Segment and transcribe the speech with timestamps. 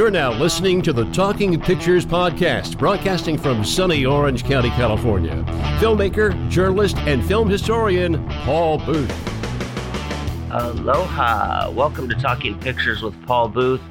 [0.00, 5.44] You're now listening to the Talking Pictures Podcast, broadcasting from sunny Orange County, California.
[5.78, 9.10] Filmmaker, journalist, and film historian Paul Booth.
[10.50, 11.70] Aloha.
[11.72, 13.82] Welcome to Talking Pictures with Paul Booth.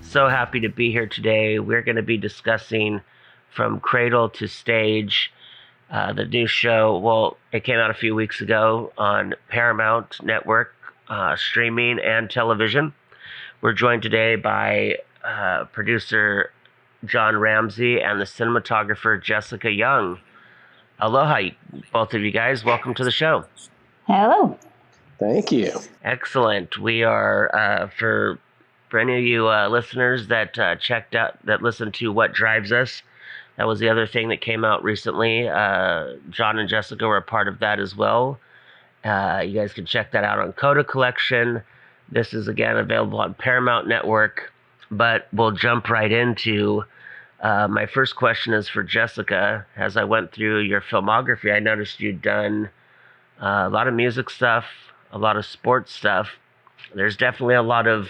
[0.00, 1.58] So happy to be here today.
[1.58, 3.02] We're going to be discussing
[3.50, 5.30] From Cradle to Stage,
[5.90, 6.96] uh, the new show.
[6.96, 10.72] Well, it came out a few weeks ago on Paramount Network,
[11.10, 12.94] uh, streaming and television.
[13.60, 14.98] We're joined today by
[15.28, 16.50] uh, producer
[17.04, 20.18] John Ramsay and the cinematographer Jessica Young.
[21.00, 21.50] Aloha,
[21.92, 22.64] both of you guys.
[22.64, 23.44] Welcome to the show.
[24.06, 24.58] Hello.
[25.20, 25.78] Thank you.
[26.02, 26.78] Excellent.
[26.78, 28.38] We are uh, for
[28.88, 32.72] for any of you uh, listeners that uh, checked out that listened to what drives
[32.72, 33.02] us.
[33.56, 35.48] That was the other thing that came out recently.
[35.48, 38.38] Uh, John and Jessica were a part of that as well.
[39.04, 41.62] Uh, you guys can check that out on Coda Collection.
[42.10, 44.52] This is again available on Paramount Network.
[44.90, 46.84] But we'll jump right into
[47.40, 49.66] uh, my first question is for Jessica.
[49.76, 52.70] As I went through your filmography, I noticed you'd done
[53.40, 54.64] uh, a lot of music stuff,
[55.12, 56.30] a lot of sports stuff.
[56.94, 58.08] There's definitely a lot of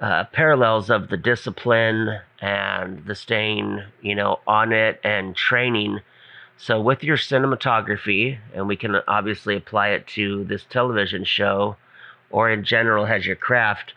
[0.00, 6.00] uh, parallels of the discipline and the staying, you know, on it and training.
[6.56, 11.76] So with your cinematography, and we can obviously apply it to this television show,
[12.30, 13.94] or in general as your craft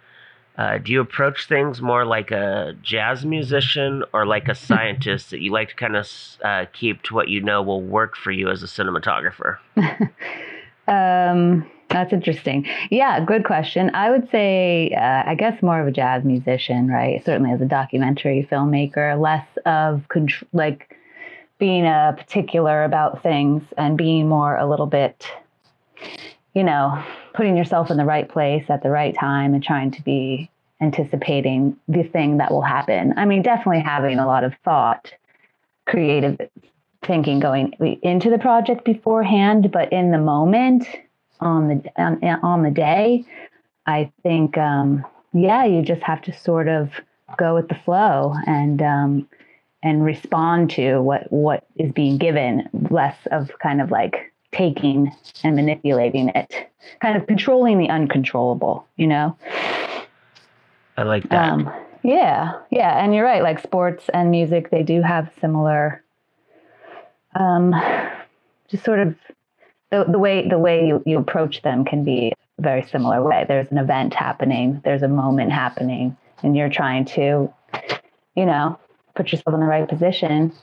[0.58, 5.40] uh, do you approach things more like a jazz musician or like a scientist that
[5.40, 6.10] you like to kind of
[6.44, 9.58] uh, keep to what you know will work for you as a cinematographer?
[10.88, 12.68] um, that's interesting.
[12.90, 13.92] Yeah, good question.
[13.94, 17.24] I would say, uh, I guess, more of a jazz musician, right?
[17.24, 20.98] Certainly as a documentary filmmaker, less of contr- like
[21.60, 25.28] being a particular about things and being more a little bit,
[26.54, 27.04] you know,
[27.34, 30.50] putting yourself in the right place at the right time and trying to be
[30.82, 33.14] anticipating the thing that will happen.
[33.18, 35.12] I mean, definitely having a lot of thought,
[35.86, 36.40] creative
[37.04, 40.88] thinking going into the project beforehand, but in the moment,
[41.40, 43.24] on the on, on the day,
[43.86, 46.92] I think, um, yeah, you just have to sort of
[47.38, 49.30] go with the flow and um,
[49.84, 55.12] and respond to what what is being given, less of kind of like taking
[55.44, 56.72] and manipulating it,
[57.02, 59.38] kind of controlling the uncontrollable, you know?
[60.98, 61.50] I like that.
[61.50, 61.72] Um,
[62.04, 63.44] yeah, yeah, and you're right.
[63.44, 66.04] Like sports and music, they do have similar,
[67.36, 67.76] um,
[68.70, 69.16] just sort of
[69.92, 73.46] the, the way the way you, you approach them can be a very similar way.
[73.48, 77.54] There's an event happening, there's a moment happening, and you're trying to,
[78.36, 78.80] you know,
[79.16, 80.54] put yourself in the right position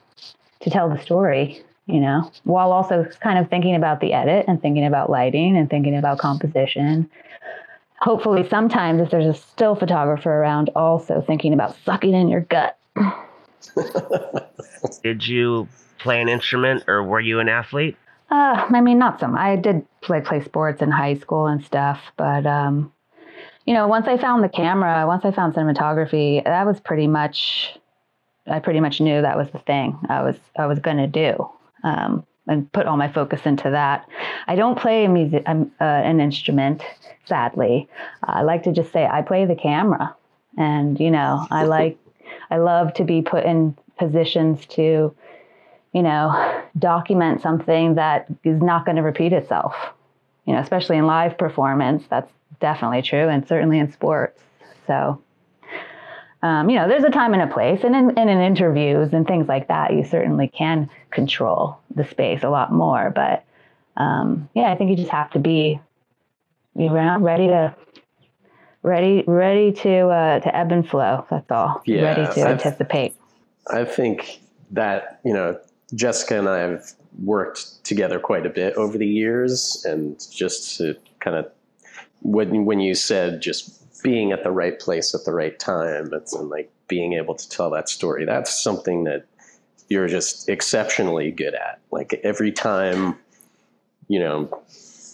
[0.61, 4.61] to tell the story you know, while also kind of thinking about the edit and
[4.61, 7.11] thinking about lighting and thinking about composition.
[8.00, 12.78] Hopefully, sometimes if there's a still photographer around, also thinking about sucking in your gut.
[15.03, 15.69] did you
[15.99, 17.97] play an instrument or were you an athlete?
[18.31, 19.37] Uh, I mean, not some.
[19.37, 22.93] I did play play sports in high school and stuff, but um,
[23.67, 27.77] you know, once I found the camera, once I found cinematography, that was pretty much.
[28.47, 31.49] I pretty much knew that was the thing I was I was going to do
[31.84, 34.06] um, and put all my focus into that.
[34.47, 36.83] I don't play a music, uh, an instrument,
[37.27, 37.89] sadly.
[38.22, 40.15] I like to just say I play the camera,
[40.59, 41.99] and you know, I like,
[42.50, 45.15] I love to be put in positions to,
[45.93, 49.75] you know, document something that is not going to repeat itself.
[50.47, 52.31] You know, especially in live performance, that's
[52.61, 54.43] definitely true, and certainly in sports.
[54.87, 55.23] So
[56.44, 59.27] um, you know, there's a time and a place, and in, and in interviews and
[59.27, 63.10] things like that, you certainly can control the space a lot more.
[63.10, 63.44] But
[63.97, 65.81] um, yeah, I think you just have to be
[66.77, 67.75] you know, ready to
[68.82, 71.25] ready ready to uh, to ebb and flow.
[71.31, 71.81] That's all.
[71.87, 73.16] Yeah, ready to I've, anticipate.
[73.73, 75.58] I think that you know
[75.94, 76.93] Jessica and I have
[77.23, 81.50] worked together quite a bit over the years, and just to kind of
[82.20, 86.51] when when you said just being at the right place at the right time and
[86.51, 88.27] like being able to tell that story.
[88.27, 89.25] That's something that
[89.89, 91.81] you're just exceptionally good at.
[91.91, 93.17] Like every time,
[94.06, 94.62] you know,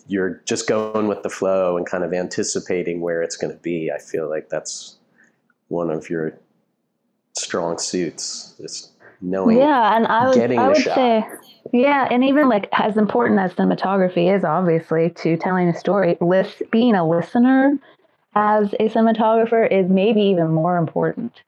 [0.09, 3.93] you're just going with the flow and kind of anticipating where it's going to be.
[3.95, 4.97] I feel like that's
[5.69, 6.37] one of your
[7.39, 8.57] strong suits.
[8.61, 8.91] Just
[9.21, 10.95] knowing, yeah, and I would, I would shot.
[10.97, 11.25] say,
[11.73, 16.63] yeah, and even like as important as cinematography is, obviously, to telling a story, list,
[16.73, 17.79] being a listener
[18.35, 21.43] as a cinematographer is maybe even more important.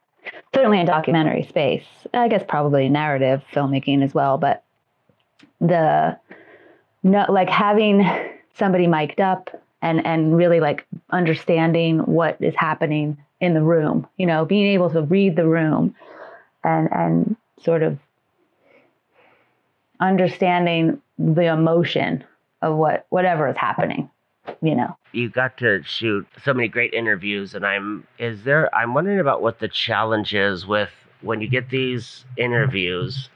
[0.55, 1.85] Certainly in documentary space.
[2.15, 4.63] I guess probably narrative filmmaking as well, but
[5.61, 6.19] the
[7.03, 8.07] no like having
[8.55, 9.51] somebody mic'd up
[9.81, 14.91] and and really like understanding what is happening in the room, you know, being able
[14.91, 15.95] to read the room
[16.63, 17.99] and and sort of
[20.01, 22.25] understanding the emotion
[22.61, 24.09] of what whatever is happening,
[24.61, 24.97] you know.
[25.13, 29.43] You got to shoot so many great interviews and I'm is there I'm wondering about
[29.43, 30.91] what the challenge is with
[31.21, 33.29] when you get these interviews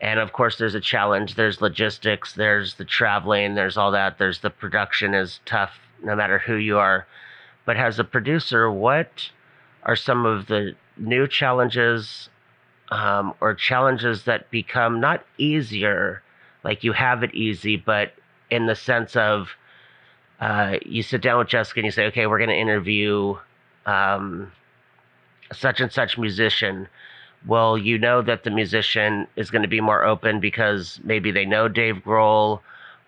[0.00, 4.40] and of course there's a challenge there's logistics there's the traveling there's all that there's
[4.40, 7.06] the production is tough no matter who you are
[7.64, 9.30] but as a producer what
[9.84, 12.28] are some of the new challenges
[12.90, 16.22] um, or challenges that become not easier
[16.64, 18.12] like you have it easy but
[18.50, 19.48] in the sense of
[20.40, 23.36] uh, you sit down with jessica and you say okay we're going to interview
[23.86, 24.50] um,
[25.52, 26.88] such and such musician
[27.46, 31.44] well, you know that the musician is going to be more open because maybe they
[31.44, 32.60] know Dave Grohl,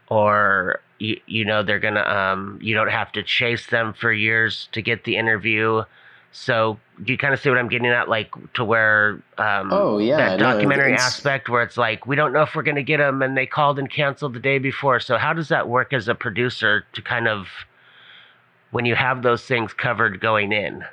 [0.08, 4.68] or you you know they're gonna um you don't have to chase them for years
[4.72, 5.82] to get the interview.
[6.32, 9.98] So do you kind of see what I'm getting at, like to where um Oh
[9.98, 12.82] yeah, that documentary it's- aspect where it's like we don't know if we're going to
[12.82, 15.00] get them, and they called and canceled the day before.
[15.00, 17.48] So how does that work as a producer to kind of
[18.70, 20.84] when you have those things covered going in?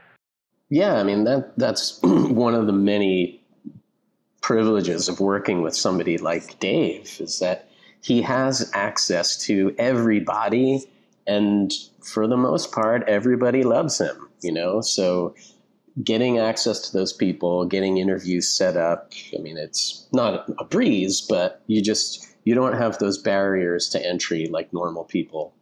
[0.70, 3.42] Yeah, I mean that that's one of the many
[4.42, 7.70] privileges of working with somebody like Dave is that
[8.02, 10.84] he has access to everybody
[11.26, 11.72] and
[12.04, 14.82] for the most part everybody loves him, you know?
[14.82, 15.34] So
[16.02, 21.22] getting access to those people, getting interviews set up, I mean it's not a breeze,
[21.22, 25.54] but you just you don't have those barriers to entry like normal people,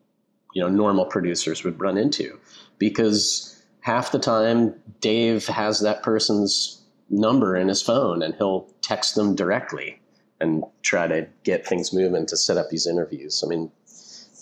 [0.53, 2.39] you know, normal producers would run into
[2.77, 9.15] because half the time Dave has that person's number in his phone and he'll text
[9.15, 9.99] them directly
[10.39, 13.43] and try to get things moving to set up these interviews.
[13.45, 13.71] I mean,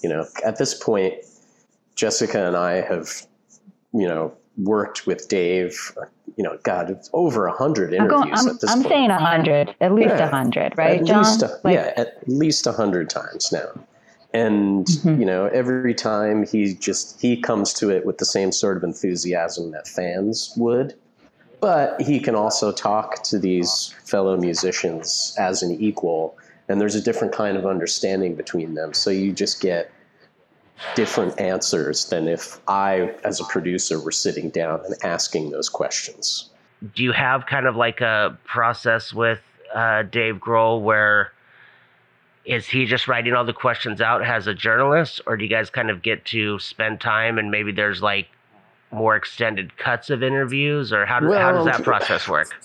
[0.01, 1.15] you know, at this point,
[1.95, 3.27] Jessica and I have,
[3.93, 5.91] you know, worked with Dave,
[6.35, 8.93] you know, God, it's over a hundred I'm, interviews going, I'm, at this I'm point.
[8.93, 10.19] saying 100, at least Yeah.
[10.21, 11.23] 100, right, at John?
[11.23, 13.67] Least a, Like- yeah, at least a hundred times now.
[14.33, 15.19] And Mhm.
[15.19, 18.83] you know, every time he just he comes to it with the same sort of
[18.83, 20.93] enthusiasm that fans would.
[21.61, 26.37] But he can also talk to these fellow musicians as an equal,
[26.69, 28.93] and there's a different kind of understanding between them.
[28.93, 29.89] So you just get
[30.95, 36.49] different answers than if I, as a producer, were sitting down and asking those questions.
[36.95, 39.39] do you have kind of like a process with
[39.73, 41.31] uh, Dave Grohl where
[42.45, 45.69] is he just writing all the questions out as a journalist, or do you guys
[45.69, 48.27] kind of get to spend time and maybe there's like
[48.91, 52.55] more extended cuts of interviews, or how does how does that process work?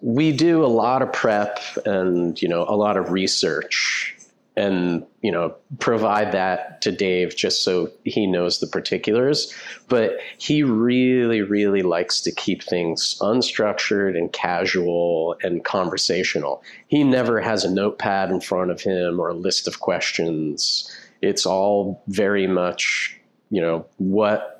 [0.00, 4.16] we do a lot of prep and you know a lot of research
[4.58, 9.54] and you know provide that to Dave just so he knows the particulars.
[9.88, 16.62] But he really really likes to keep things unstructured and casual and conversational.
[16.88, 20.90] He never has a notepad in front of him or a list of questions.
[21.22, 23.16] It's all very much
[23.50, 24.56] you know what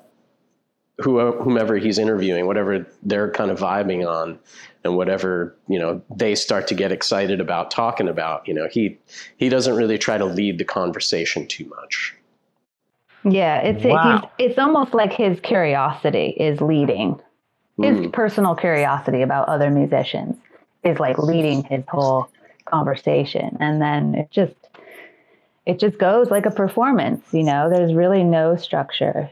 [1.01, 4.39] who- whomever he's interviewing whatever they're kind of vibing on
[4.83, 8.97] and whatever you know they start to get excited about talking about you know he
[9.37, 12.15] he doesn't really try to lead the conversation too much
[13.23, 14.31] Yeah, it's Wow.
[14.37, 17.19] he's, it's almost like his curiosity is leading.
[17.81, 18.11] His Mm.
[18.13, 20.35] personal curiosity about other musicians
[20.83, 22.29] is like leading his whole
[22.65, 24.55] conversation, and then it just
[25.65, 27.23] it just goes like a performance.
[27.31, 29.29] You know, there's really no structure.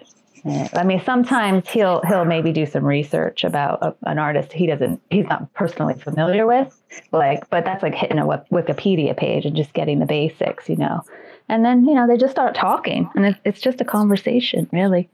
[0.74, 5.02] I mean, sometimes he'll he'll maybe do some research about a, an artist he doesn't
[5.10, 9.74] he's not personally familiar with, like, but that's like hitting a Wikipedia page and just
[9.74, 11.02] getting the basics, you know.
[11.50, 15.10] And then you know they just start talking, and it's, it's just a conversation, really.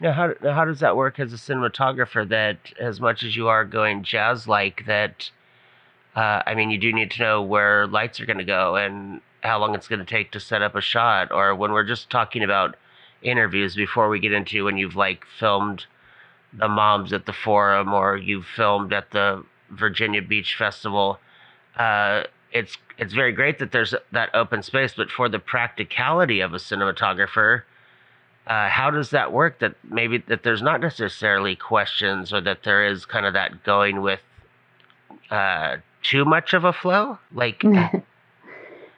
[0.00, 2.28] Now, how how does that work as a cinematographer?
[2.28, 5.30] That as much as you are going jazz like that,
[6.16, 9.20] uh, I mean, you do need to know where lights are going to go and
[9.42, 11.30] how long it's going to take to set up a shot.
[11.30, 12.76] Or when we're just talking about
[13.22, 15.86] interviews before we get into when you've like filmed
[16.52, 21.18] the moms at the forum or you've filmed at the Virginia Beach Festival.
[21.76, 26.52] Uh, it's it's very great that there's that open space, but for the practicality of
[26.52, 27.62] a cinematographer,
[28.46, 29.58] uh, how does that work?
[29.60, 34.02] That maybe that there's not necessarily questions, or that there is kind of that going
[34.02, 34.20] with
[35.30, 37.18] uh, too much of a flow.
[37.32, 37.62] Like,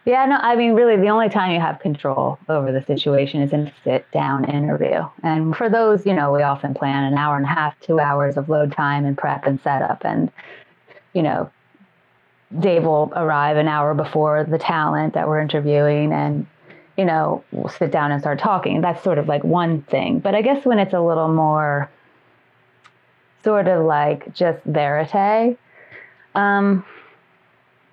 [0.07, 3.55] Yeah, no, I mean, really, the only time you have control over the situation is
[3.55, 5.03] in a sit down interview.
[5.23, 8.37] And for those, you know, we often plan an hour and a half, two hours
[8.37, 10.05] of load time and prep and setup.
[10.05, 10.31] And,
[11.15, 11.51] you know,
[12.61, 16.47] Dave will arrive an hour before the talent that we're interviewing and,
[16.99, 18.83] you know, we'll sit down and start talking.
[18.83, 20.19] That's sort of like one thing.
[20.19, 21.91] But I guess when it's a little more
[23.43, 25.59] sort of like just verite,
[26.35, 26.85] um,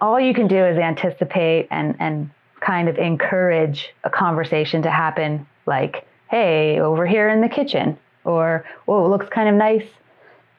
[0.02, 2.30] all you can do is anticipate and, and
[2.60, 8.66] kind of encourage a conversation to happen like, hey, over here in the kitchen, or,
[8.88, 9.88] oh, it looks kind of nice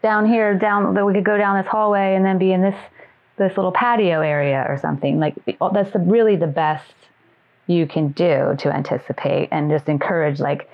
[0.03, 2.77] down here, down that we could go down this hallway and then be in this
[3.39, 5.19] this little patio area or something.
[5.19, 5.35] Like
[5.73, 6.93] that's the, really the best
[7.67, 10.69] you can do to anticipate and just encourage like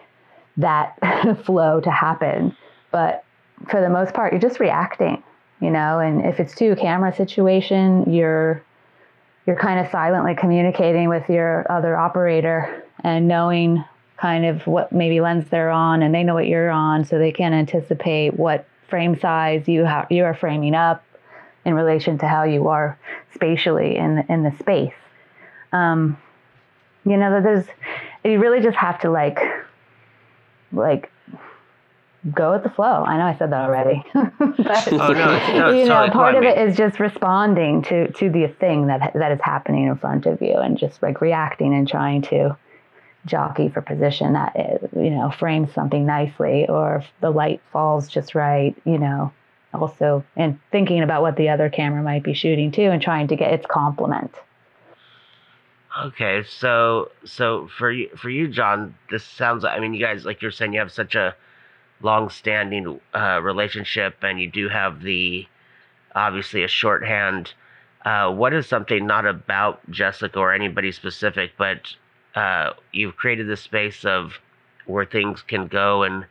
[0.56, 0.98] that
[1.44, 2.56] flow to happen.
[2.90, 3.25] But
[3.70, 5.22] for the most part, you're just reacting,
[5.60, 5.98] you know.
[5.98, 8.62] And if it's a camera situation, you're
[9.46, 13.82] you're kind of silently communicating with your other operator and knowing
[14.18, 17.32] kind of what maybe lens they're on, and they know what you're on, so they
[17.32, 21.04] can anticipate what frame size you you are framing up
[21.64, 22.98] in relation to how you are
[23.34, 24.94] spatially in in the space.
[25.72, 26.16] Um,
[27.04, 27.66] you know, that there's
[28.24, 29.38] you really just have to like
[30.72, 31.10] like
[32.34, 33.04] go with the flow.
[33.04, 34.04] I know I said that already.
[34.14, 36.48] but, oh, no, no, you know, part of me.
[36.48, 40.42] it is just responding to to the thing that that is happening in front of
[40.42, 42.56] you and just like reacting and trying to
[43.26, 48.08] jockey for position that is, you know frames something nicely or if the light falls
[48.08, 49.32] just right you know
[49.75, 53.37] also and thinking about what the other camera might be shooting too and trying to
[53.37, 54.34] get its complement
[56.04, 60.40] okay so so for you for you john this sounds i mean you guys like
[60.40, 61.34] you're saying you have such a
[62.02, 65.47] long-standing uh, relationship and you do have the
[66.14, 67.52] obviously a shorthand.
[68.05, 71.95] Uh, what is something not about jessica or anybody specific but
[72.35, 74.38] uh, you've created this space of
[74.87, 76.25] where things can go and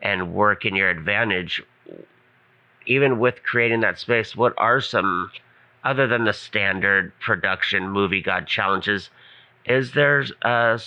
[0.00, 1.62] and work in your advantage.
[2.86, 5.30] Even with creating that space what are some
[5.84, 9.10] other than the standard production movie god challenges
[9.64, 10.80] is there a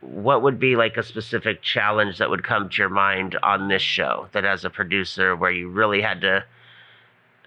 [0.00, 3.82] what would be like a specific challenge that would come to your mind on this
[3.82, 6.44] show that as a producer where you really had to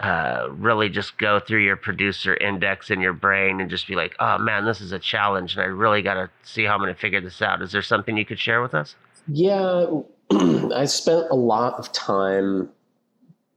[0.02, 4.16] uh, really just go through your producer index in your brain and just be like,
[4.20, 6.94] oh man, this is a challenge, and I really got to see how I'm going
[6.94, 7.62] to figure this out.
[7.62, 8.96] Is there something you could share with us?
[9.28, 9.86] Yeah,
[10.32, 12.70] I spent a lot of time,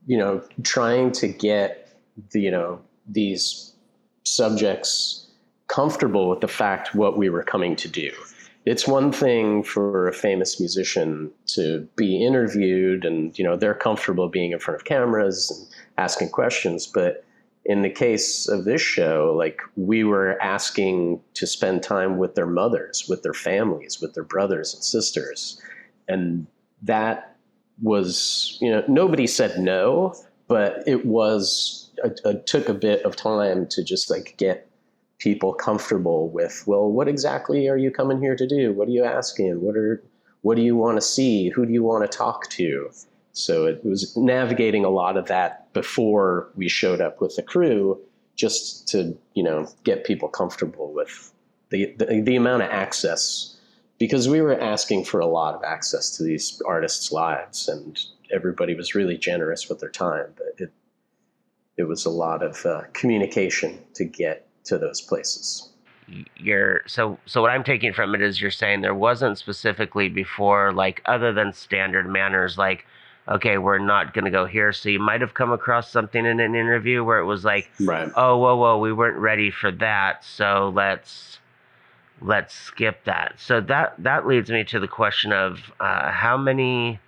[0.07, 1.97] you know, trying to get
[2.31, 3.73] the, you know, these
[4.25, 5.29] subjects
[5.67, 8.13] comfortable with the fact what we were coming to do
[8.65, 14.29] it's one thing for a famous musician to be interviewed and you know they're comfortable
[14.29, 15.69] being in front of cameras and
[15.99, 17.25] asking questions but
[17.67, 22.47] in the case of this show like we were asking to spend time with their
[22.47, 25.61] mothers with their families with their brothers and sisters.
[26.09, 26.47] And
[26.83, 27.37] that
[27.83, 30.15] was you know nobody said no
[30.47, 34.69] but it was it took a bit of time to just like get
[35.19, 38.73] people comfortable with well what exactly are you coming here to do?
[38.73, 39.61] What are you asking?
[39.61, 40.03] What are
[40.43, 41.49] what do you want to see?
[41.49, 42.91] Who do you want to talk to?
[43.33, 47.99] So it was navigating a lot of that before we showed up with the crew
[48.37, 51.33] just to you know get people comfortable with
[51.71, 53.57] the, the, the amount of access
[53.99, 58.01] because we were asking for a lot of access to these artists lives and
[58.33, 60.73] everybody was really generous with their time but it
[61.77, 65.69] it was a lot of uh, communication to get to those places.
[66.37, 70.73] You're so so what I'm taking from it is you're saying there wasn't specifically before
[70.73, 72.85] like other than standard manners like
[73.27, 76.41] okay we're not going to go here so you might have come across something in
[76.41, 78.11] an interview where it was like right.
[78.17, 81.39] oh whoa whoa we weren't ready for that so let's
[82.21, 87.01] let's skip that so that that leads me to the question of uh, how many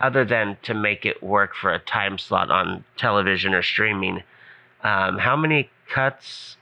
[0.00, 4.22] other than to make it work for a time slot on television or streaming
[4.82, 6.56] um, how many cuts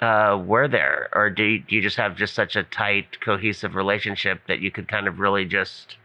[0.00, 3.74] uh, were there, or do you, do you just have just such a tight, cohesive
[3.74, 5.96] relationship that you could kind of really just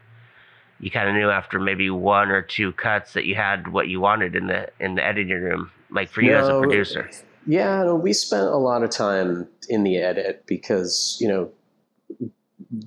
[0.78, 3.98] you kind of knew after maybe one or two cuts that you had what you
[3.98, 7.10] wanted in the in the editing room, like for you no, as a producer?
[7.46, 11.50] Yeah, no, we spent a lot of time in the edit because you know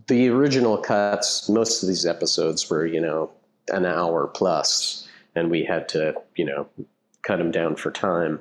[0.07, 1.49] the original cuts.
[1.49, 3.31] Most of these episodes were you know
[3.69, 6.67] an hour plus, and we had to you know
[7.23, 8.39] cut them down for time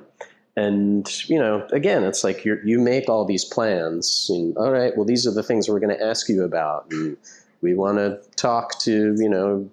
[0.59, 4.95] and you know again it's like you you make all these plans and all right
[4.97, 6.87] well these are the things we're going to ask you about.
[6.91, 7.17] And
[7.61, 9.69] we want to talk to you know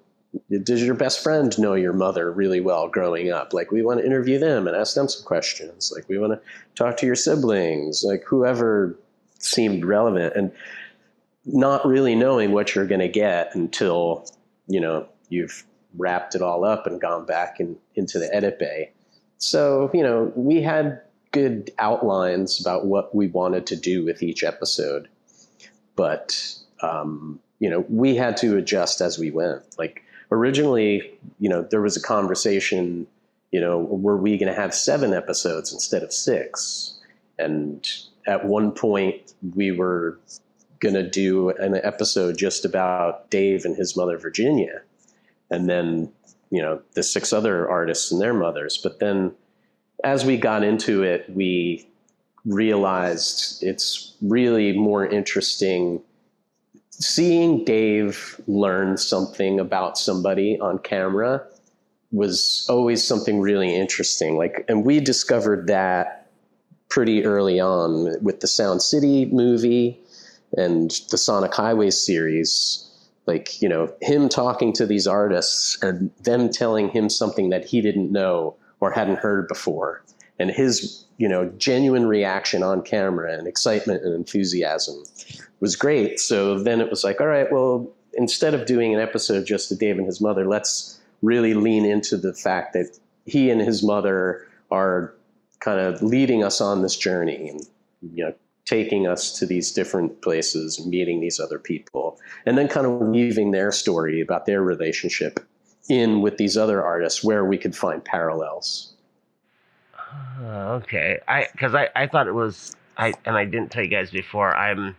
[0.63, 3.55] does your best friend know your mother really well growing up?
[3.55, 5.91] Like we want to interview them and ask them some questions.
[5.95, 6.41] Like we want to
[6.75, 8.99] talk to your siblings like whoever
[9.39, 10.53] seemed relevant and
[11.47, 14.29] not really knowing what you're going to get until
[14.69, 15.65] you know you've
[15.97, 18.93] wrapped it all up and gone back in, into the edit bay
[19.39, 21.01] so, you know, we had
[21.33, 25.09] good outlines about what we wanted to do with each episode,
[25.95, 29.63] but, um, you know, we had to adjust as we went.
[29.79, 33.07] Like, originally, you know, there was a conversation,
[33.51, 36.99] you know, were we going to have seven episodes instead of six?
[37.39, 37.87] And
[38.27, 40.19] at one point, we were
[40.81, 44.83] going to do an episode just about Dave and his mother, Virginia.
[45.51, 46.13] And then,
[46.51, 48.79] you know, the six other artists and their mothers.
[48.83, 49.33] But then
[50.05, 51.89] as we got into it, we
[52.45, 56.03] realized it's really more interesting
[56.99, 61.47] seeing Dave learn something about somebody on camera
[62.13, 64.37] was always something really interesting.
[64.37, 66.31] Like, and we discovered that
[66.89, 70.01] pretty early on with the Sound City movie
[70.57, 72.86] and the Sonic Highway series.
[73.27, 77.81] Like, you know, him talking to these artists and them telling him something that he
[77.81, 80.05] didn't know or hadn't heard before.
[80.39, 85.03] And his, you know, genuine reaction on camera and excitement and enthusiasm
[85.61, 86.21] was great.
[86.21, 89.77] So then it was like, all right, well, instead of doing an episode just to
[89.77, 94.47] Dave and his mother, let's really lean into the fact that he and his mother
[94.71, 95.15] are
[95.61, 97.67] kind of leading us on this journey and
[98.13, 98.35] you know
[98.67, 103.51] taking us to these different places meeting these other people and then kind of weaving
[103.51, 105.41] their story about their relationship
[105.89, 108.93] in with these other artists where we could find parallels
[110.41, 113.91] uh, okay i because I, I thought it was i and i didn't tell you
[113.91, 114.97] guys before i'm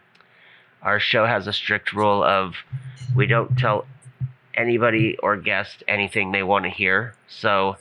[0.81, 2.55] our show has a strict rule of
[3.15, 3.85] we don't tell
[4.57, 7.13] anybody or guest anything they want to hear.
[7.27, 7.77] So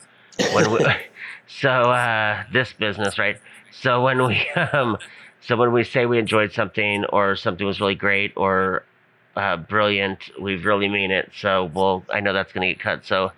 [0.52, 0.87] when we,
[1.47, 3.38] so uh, this business, right?
[3.73, 4.99] So when we um,
[5.40, 8.85] so when we say we enjoyed something or something was really great or
[9.37, 11.31] uh, brilliant, we really mean it.
[11.38, 13.05] So we'll I know that's gonna get cut.
[13.05, 13.33] So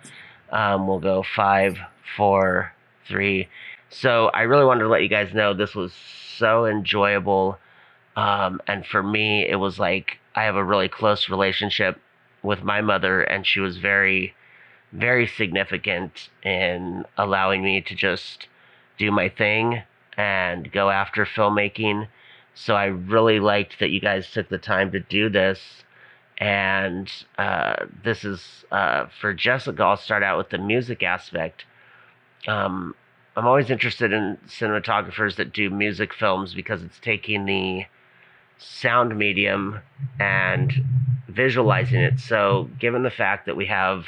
[0.51, 1.77] um, we'll go five,
[2.17, 2.73] four,
[3.07, 3.47] three.
[3.89, 5.93] So I really wanted to let you guys know this was
[6.37, 7.59] so enjoyable
[8.19, 12.01] um, and for me, it was like I have a really close relationship
[12.43, 14.35] with my mother, and she was very,
[14.91, 18.47] very significant in allowing me to just
[18.97, 19.83] do my thing
[20.19, 22.05] and go after filmmaking.
[22.53, 25.61] So I really liked that you guys took the time to do this.
[26.37, 29.81] And uh, this is uh, for Jessica.
[29.81, 31.63] I'll start out with the music aspect.
[32.49, 32.95] Um,
[33.37, 37.85] I'm always interested in cinematographers that do music films because it's taking the
[38.57, 39.79] sound medium
[40.19, 40.73] and
[41.29, 42.19] visualizing it.
[42.19, 44.03] So, given the fact that we have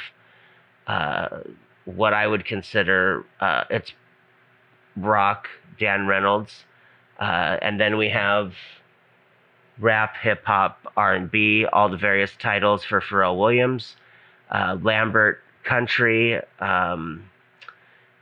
[0.86, 1.40] uh,
[1.86, 3.92] what I would consider uh, it's
[4.96, 6.64] rock, Dan Reynolds,
[7.18, 8.54] uh, and then we have
[9.78, 13.96] rap, hip hop, R and B, all the various titles for Pharrell Williams,
[14.50, 17.24] uh, Lambert country, um,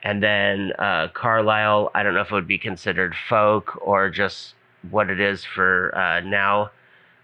[0.02, 1.90] and then uh, Carlile.
[1.94, 4.54] I don't know if it would be considered folk or just
[4.90, 6.70] what it is for uh, now.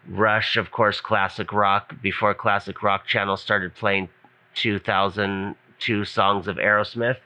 [0.08, 1.94] Rush, of course, classic rock.
[2.00, 4.08] Before classic rock channel started playing
[4.54, 7.16] 2002 songs of Aerosmith,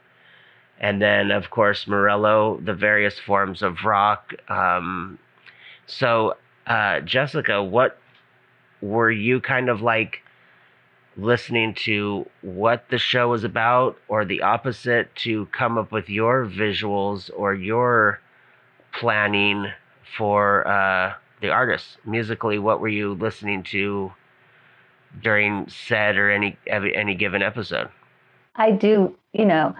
[0.81, 4.33] and then of course Morello, the various forms of rock.
[4.49, 5.17] Um,
[5.85, 6.35] so,
[6.67, 7.97] uh, Jessica, what
[8.81, 10.21] were you kind of like
[11.15, 16.45] listening to what the show was about, or the opposite, to come up with your
[16.45, 18.19] visuals or your
[18.91, 19.71] planning?
[20.17, 22.59] for uh, the artists musically?
[22.59, 24.11] What were you listening to
[25.21, 27.89] during set or any any given episode?
[28.55, 29.75] I do, you know,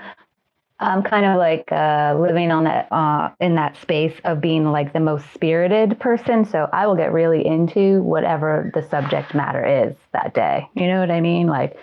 [0.82, 4.94] I'm kind of like uh, living on that uh, in that space of being like
[4.94, 6.44] the most spirited person.
[6.44, 10.68] So I will get really into whatever the subject matter is that day.
[10.74, 11.46] You know what I mean?
[11.48, 11.78] Like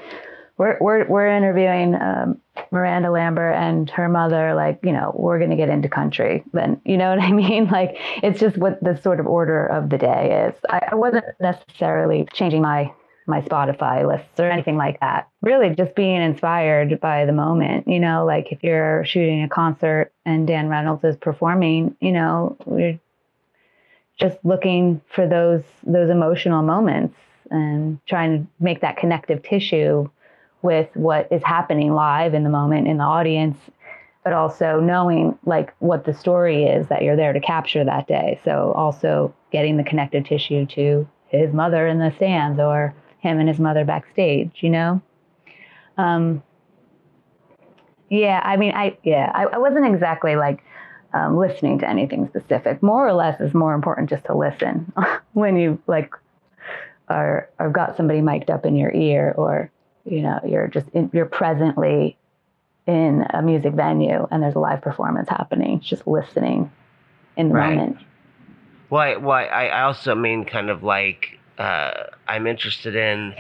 [0.57, 2.41] we're we're we're interviewing um,
[2.73, 4.55] Miranda Lambert and her mother.
[4.55, 6.43] Like you know, we're to get into country.
[6.53, 7.69] Then you know what I mean?
[7.69, 10.61] Like it's just what the sort of order of the day is.
[10.69, 12.93] I, I wasn't necessarily changing my
[13.29, 15.29] my Spotify lists or anything like that.
[15.43, 17.87] Really, just being inspired by the moment.
[17.87, 22.57] You know, like if you're shooting a concert and Dan Reynolds is performing, you know,
[22.65, 22.99] we're
[24.19, 27.17] just looking for those those emotional moments
[27.51, 30.09] and trying to make that connective tissue
[30.63, 33.57] with what is happening live in the moment in the audience
[34.25, 38.39] but also knowing like what the story is that you're there to capture that day
[38.45, 43.49] so also getting the connective tissue to his mother in the stands or him and
[43.49, 45.01] his mother backstage you know?
[45.97, 46.43] Um,
[48.11, 50.63] yeah i mean i yeah I, I wasn't exactly like
[51.13, 52.83] um, listening to anything specific.
[52.83, 54.93] More or less is more important just to listen
[55.33, 56.15] when you like
[57.09, 59.71] are or got somebody mic'd up in your ear or
[60.05, 62.17] you know you're just in, you're presently
[62.87, 66.71] in a music venue and there's a live performance happening just listening
[67.37, 67.77] in the right.
[67.77, 67.99] moment.
[68.89, 73.35] Why why I also mean kind of like uh, i'm interested in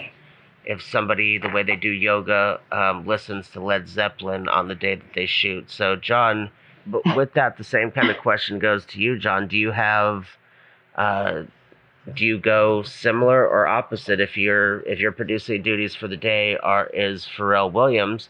[0.69, 4.97] if somebody the way they do yoga um, listens to Led Zeppelin on the day
[4.97, 5.71] that they shoot.
[5.71, 6.51] So John,
[6.87, 9.49] but with that, the same kind of question goes to you, John.
[9.49, 10.27] Do you have
[10.95, 11.45] uh,
[12.15, 16.57] do you go similar or opposite if you're if your producing duties for the day
[16.59, 18.29] are is Pharrell Williams?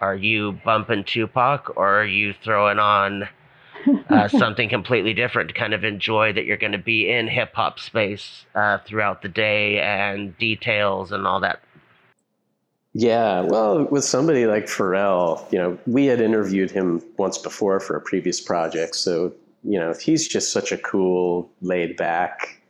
[0.00, 3.28] Are you bumping Tupac or are you throwing on
[4.08, 7.54] uh, something completely different to kind of enjoy that you're going to be in hip
[7.54, 11.60] hop space uh, throughout the day and details and all that?
[12.94, 17.96] Yeah, well, with somebody like Pharrell, you know, we had interviewed him once before for
[17.96, 18.94] a previous project.
[18.94, 19.32] So,
[19.64, 22.62] you know, he's just such a cool, laid back,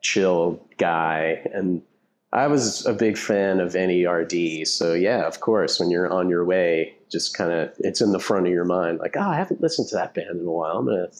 [0.00, 1.46] chill guy.
[1.54, 1.80] And
[2.32, 4.66] I was a big fan of NERD.
[4.66, 8.18] So, yeah, of course, when you're on your way, just kind of, it's in the
[8.18, 10.78] front of your mind, like, oh, I haven't listened to that band in a while.
[10.78, 11.16] I'm going to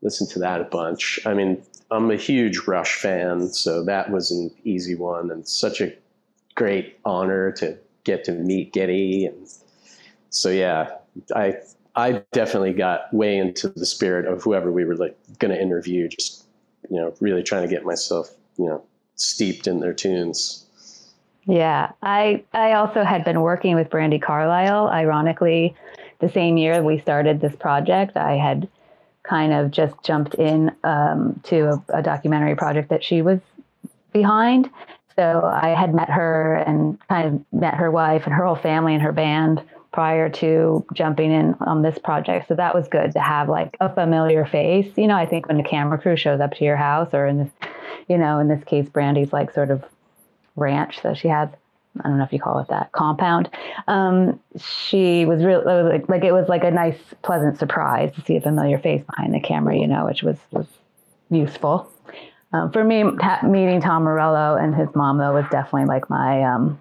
[0.00, 1.20] listen to that a bunch.
[1.26, 5.82] I mean, I'm a huge Rush fan, so that was an easy one and such
[5.82, 5.92] a
[6.54, 9.26] great honor to get to meet Geddy.
[9.26, 9.46] And
[10.30, 10.90] so, yeah,
[11.36, 11.58] I,
[11.96, 16.08] I definitely got way into the spirit of whoever we were like going to interview,
[16.08, 16.44] just,
[16.90, 18.82] you know, really trying to get myself, you know,
[19.16, 20.66] steeped in their tunes.
[21.46, 24.88] Yeah, I I also had been working with Brandi Carlile.
[24.88, 25.74] Ironically,
[26.20, 28.68] the same year we started this project, I had
[29.22, 33.40] kind of just jumped in um, to a, a, documentary project that she was
[34.12, 34.68] behind.
[35.16, 38.94] So I had met her and kind of met her wife and her whole family
[38.94, 39.62] and her band
[39.94, 42.48] prior to jumping in on this project.
[42.48, 44.92] So that was good to have like a familiar face.
[44.96, 47.38] You know, I think when the camera crew shows up to your house or in
[47.38, 47.52] this,
[48.08, 49.84] you know, in this case, Brandi's like sort of
[50.56, 51.48] ranch that she has.
[52.00, 53.48] I don't know if you call it that compound.
[53.86, 58.34] Um, she was really like, like it was like a nice, pleasant surprise to see
[58.34, 60.66] a familiar face behind the camera, you know, which was was
[61.30, 61.88] useful.
[62.52, 63.04] Um, for me,
[63.44, 66.80] meeting Tom Morello and his mom though was definitely like my um,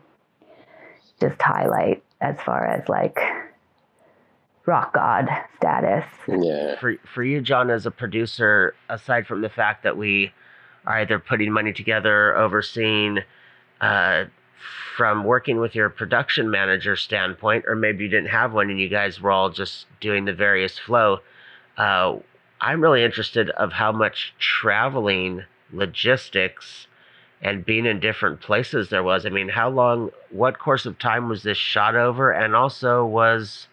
[1.22, 3.20] just highlight as far as like
[4.66, 6.06] rock god status.
[6.28, 6.80] Yeah.
[6.80, 10.32] For for you, John, as a producer, aside from the fact that we
[10.86, 13.20] are either putting money together, overseeing
[13.82, 14.26] uh,
[14.96, 18.90] from working with your production manager standpoint, or maybe you didn't have one and you
[18.90, 21.20] guys were all just doing the various flow.
[21.78, 22.18] Uh,
[22.62, 26.88] I'm really interested of how much traveling, logistics,
[27.44, 29.26] and being in different places there was.
[29.26, 32.32] I mean, how long, what course of time was this shot over?
[32.32, 33.68] And also was,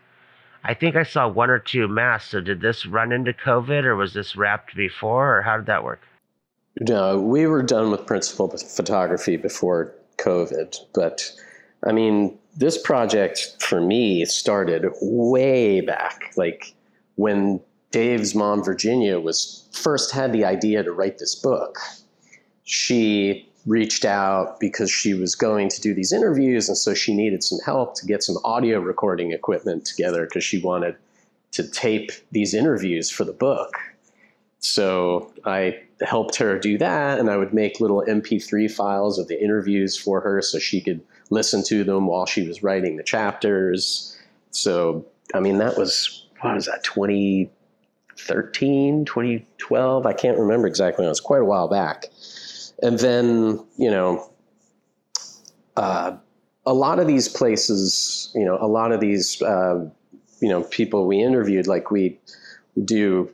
[0.64, 2.32] I think I saw one or two masks.
[2.32, 5.84] So did this run into COVID or was this wrapped before or how did that
[5.84, 6.00] work?
[6.80, 10.76] No, we were done with principal photography before COVID.
[10.92, 11.30] But
[11.86, 16.74] I mean, this project for me started way back, like
[17.14, 17.60] when
[17.92, 21.78] Dave's mom, Virginia, was first had the idea to write this book.
[22.64, 27.42] She reached out because she was going to do these interviews, and so she needed
[27.42, 30.94] some help to get some audio recording equipment together because she wanted
[31.52, 33.74] to tape these interviews for the book.
[34.60, 39.42] So I helped her do that, and I would make little MP3 files of the
[39.42, 44.16] interviews for her so she could listen to them while she was writing the chapters.
[44.50, 50.06] So, I mean, that was, what was that, 2013, 2012?
[50.06, 51.06] I can't remember exactly.
[51.06, 52.06] It was quite a while back.
[52.82, 54.30] And then, you know,
[55.76, 56.16] uh,
[56.66, 59.88] a lot of these places, you know, a lot of these, uh,
[60.40, 62.18] you know, people we interviewed, like we
[62.84, 63.30] do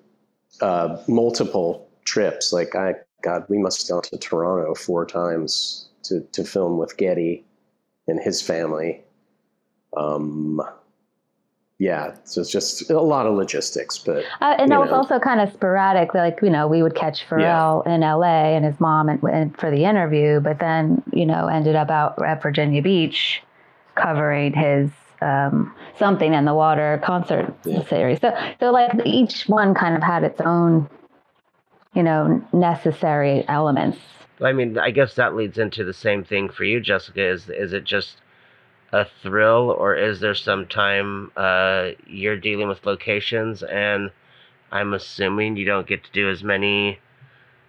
[0.60, 2.52] uh, multiple trips.
[2.52, 6.96] Like I, God, we must have gone to Toronto four times to to film with
[6.96, 7.44] Geddy
[8.06, 9.02] and his family.
[9.96, 10.60] Um,
[11.78, 15.40] yeah, so it's just a lot of logistics, but uh, and that was also kind
[15.40, 16.14] of sporadic.
[16.14, 17.94] Like you know, we would catch Pharrell yeah.
[17.94, 18.56] in L.A.
[18.56, 22.20] and his mom and, and, for the interview, but then you know ended up out
[22.24, 23.42] at Virginia Beach
[23.94, 27.84] covering his um, something in the water concert yeah.
[27.86, 28.20] series.
[28.20, 30.88] So so like each one kind of had its own
[31.96, 33.98] you know, necessary elements.
[34.42, 37.26] I mean, I guess that leads into the same thing for you, Jessica.
[37.26, 38.18] Is is it just
[38.92, 44.10] a thrill, or is there some time uh, you're dealing with locations, and
[44.72, 46.98] I'm assuming you don't get to do as many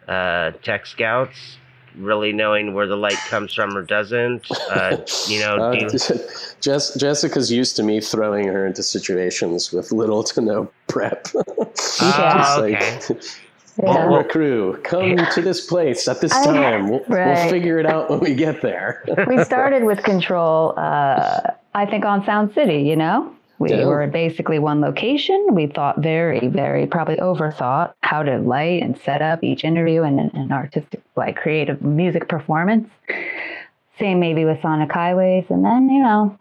[0.08, 1.58] uh, tech scouts,
[1.98, 4.50] really knowing where the light comes from or doesn't.
[4.70, 5.90] Uh, you know, uh, you...
[6.62, 11.28] Jess, Jessica's used to me throwing her into situations with little to no prep.
[11.36, 13.00] oh, okay.
[13.10, 13.24] Like,
[13.84, 14.10] yeah.
[14.10, 16.90] Well, crew, come to this place at this time.
[16.90, 17.36] We'll, right.
[17.36, 19.04] we'll, figure it out when we get there.
[19.28, 23.34] we started with control, uh, I think, on Sound City, you know?
[23.60, 23.86] We yeah.
[23.86, 25.48] were basically one location.
[25.52, 30.20] We thought very, very probably overthought how to light and set up each interview and
[30.20, 32.88] an artistic, like creative music performance.
[34.00, 35.46] same maybe with Sonic Highways.
[35.50, 36.38] And then, you know,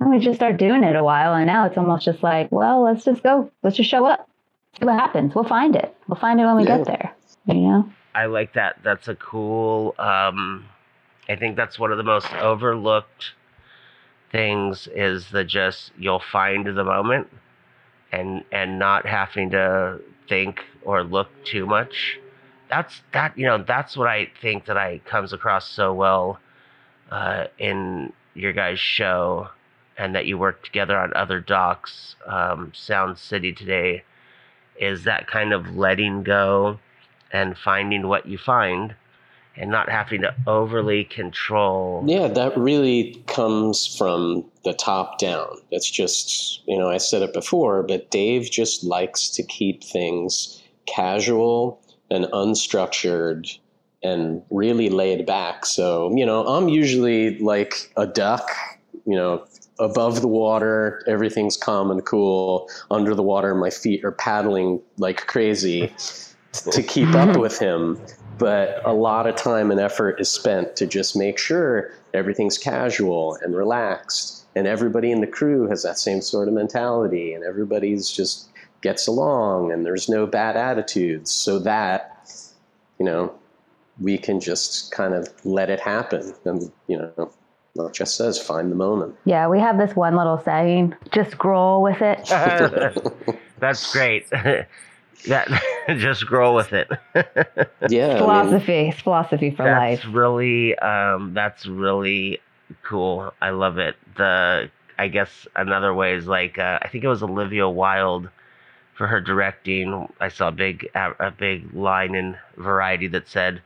[0.00, 1.34] we just start doing it a while.
[1.34, 3.50] And now it's almost just like, well, let's just go.
[3.62, 4.28] Let's just show up.
[4.78, 5.34] See what happens.
[5.34, 5.94] We'll find it.
[6.12, 6.76] We'll find it when we Yeah.
[6.76, 7.88] get there, you know?
[8.14, 8.76] I like that.
[8.82, 9.94] That's a cool.
[9.98, 10.66] Um,
[11.26, 13.32] I think that's one of the most overlooked
[14.30, 17.28] things is the just you'll find the moment,
[18.12, 22.18] and and not having to think or look too much.
[22.68, 26.40] That's that you know that's what I think that I comes across so well
[27.10, 29.48] uh, in your guys' show,
[29.96, 32.16] and that you work together on other docs.
[32.26, 34.04] Um, Sound City today
[34.80, 36.78] is that kind of letting go
[37.32, 38.94] and finding what you find
[39.56, 42.04] and not having to overly control.
[42.06, 45.58] Yeah, that really comes from the top down.
[45.70, 50.62] That's just, you know, I said it before, but Dave just likes to keep things
[50.86, 51.80] casual
[52.10, 53.58] and unstructured
[54.02, 55.64] and really laid back.
[55.66, 58.50] So, you know, I'm usually like a duck,
[59.06, 59.44] you know,
[59.78, 62.68] above the water, everything's calm and cool.
[62.90, 65.92] Under the water, my feet are paddling like crazy
[66.70, 67.40] to keep up mm-hmm.
[67.40, 68.00] with him.
[68.38, 73.38] But a lot of time and effort is spent to just make sure everything's casual
[73.42, 74.46] and relaxed.
[74.54, 78.50] And everybody in the crew has that same sort of mentality and everybody's just
[78.82, 81.30] gets along and there's no bad attitudes.
[81.30, 82.12] So that
[82.98, 83.34] you know
[84.00, 87.32] we can just kind of let it happen and you know
[87.74, 91.82] like just says find the moment Yeah, we have this one little saying just roll
[91.82, 92.28] with it.
[93.58, 94.28] That's great.
[95.28, 95.62] that
[95.98, 96.90] just grow with it.
[97.14, 98.88] yeah I mean, philosophy.
[98.88, 100.02] It's philosophy for that's life.
[100.02, 102.40] That's really um, that's really
[102.82, 103.32] cool.
[103.40, 103.94] I love it.
[104.16, 108.28] The I guess another way is like uh, I think it was Olivia Wilde
[108.94, 110.08] for her directing.
[110.20, 113.62] I saw a big a, a big line in Variety that said,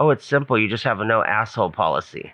[0.00, 0.58] "Oh, it's simple.
[0.58, 2.32] You just have a no asshole policy."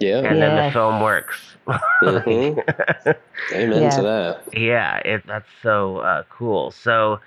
[0.00, 1.56] Yeah and then the film works.
[2.02, 2.58] Mhm.
[3.52, 3.90] amen Yeah.
[3.90, 6.70] to that yeah, it, that's so uh, cool.
[6.72, 7.20] So,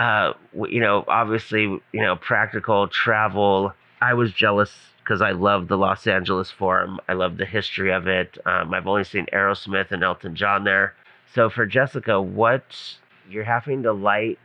[0.00, 3.74] uh, w- you know, obviously, you know, practical travel.
[4.00, 7.00] I was jealous because I love the Los Angeles Forum.
[7.08, 8.38] I love the history of it.
[8.46, 10.94] Um, I've only seen Aerosmith and Elton John there.
[11.34, 12.64] So for Jessica, what
[13.28, 14.38] you're having to light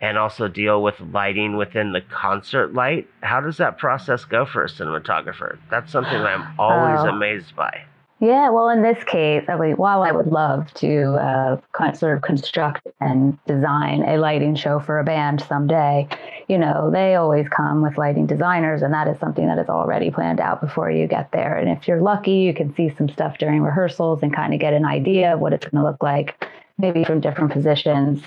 [0.00, 3.06] and also deal with lighting within the concert light.
[3.22, 5.58] How does that process go for a cinematographer?
[5.70, 7.08] That's something that I'm always Oh.
[7.08, 7.82] amazed by.
[8.22, 12.22] Yeah, well, in this case, I mean, while I would love to uh, sort of
[12.22, 16.06] construct and design a lighting show for a band someday,
[16.46, 20.10] you know, they always come with lighting designers, and that is something that is already
[20.10, 21.56] planned out before you get there.
[21.56, 24.74] And if you're lucky, you can see some stuff during rehearsals and kind of get
[24.74, 26.46] an idea of what it's going to look like,
[26.80, 28.22] maybe from different positions.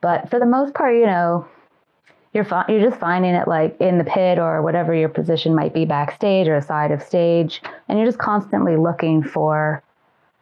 [0.00, 1.46] But for the most part, you know,
[2.32, 5.74] you're fi- you're just finding it like in the pit or whatever your position might
[5.74, 9.82] be backstage or side of stage, and you're just constantly looking for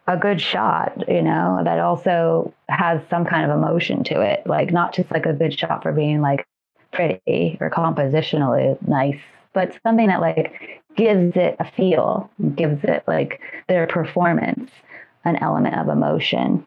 [0.08, 4.72] a good shot, you know, that also has some kind of emotion to it, like
[4.72, 6.46] not just like a good shot for being like
[6.92, 9.18] pretty or compositionally nice,
[9.52, 14.70] but something that like gives it a feel, gives it like their performance
[15.24, 16.64] an element of emotion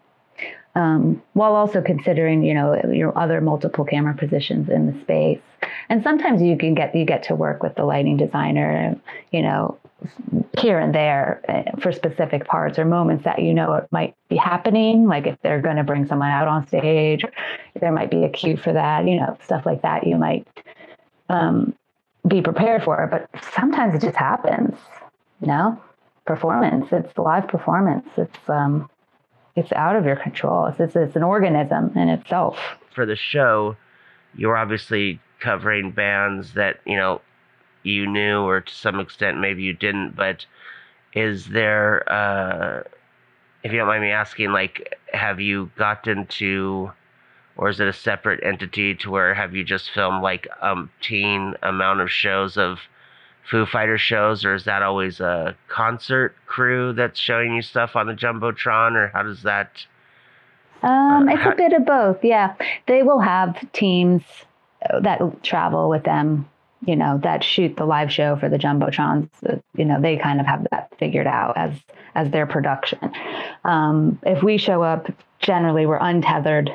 [0.80, 5.42] um, while also considering you know your other multiple camera positions in the space.
[5.90, 8.96] And sometimes you can get you get to work with the lighting designer
[9.32, 9.78] you know
[10.58, 15.06] here and there uh, for specific parts or moments that you know might be happening
[15.06, 17.26] like if they're going to bring someone out on stage
[17.82, 20.48] there might be a cue for that you know stuff like that you might
[21.28, 21.76] um,
[22.28, 23.04] be prepared for.
[23.04, 24.76] It but sometimes it just happens
[25.42, 25.82] you know?
[26.26, 28.08] Performance it's live performance.
[28.16, 28.90] It's um
[29.60, 30.66] it's out of your control.
[30.68, 32.58] It's, it's, it's an organism in itself.
[32.94, 33.76] for the show,
[34.36, 37.22] you're obviously covering bands that you know
[37.84, 40.16] you knew, or to some extent maybe you didn't.
[40.16, 40.46] But
[41.14, 42.84] is there, uh,
[43.64, 46.92] if you don't mind me asking, like, have you gotten to,
[47.58, 52.02] or is it a separate entity to where have you just filmed like umpteen amount
[52.02, 52.80] of shows of
[53.50, 58.08] Foo Fighter shows, or is that always a concert crew that's showing you stuff on
[58.08, 59.72] the jumbotron, or how does that?
[60.84, 62.24] Um, Uh, it's ha- a bit of both.
[62.24, 62.54] Yeah,
[62.88, 64.24] they will have teams
[65.02, 66.48] that travel with them.
[66.86, 69.28] You know, that shoot the live show for the jumbotrons.
[69.76, 71.74] You know, they kind of have that figured out as
[72.16, 73.00] as their production.
[73.66, 75.08] Um, if we show up,
[75.40, 76.74] generally we're untethered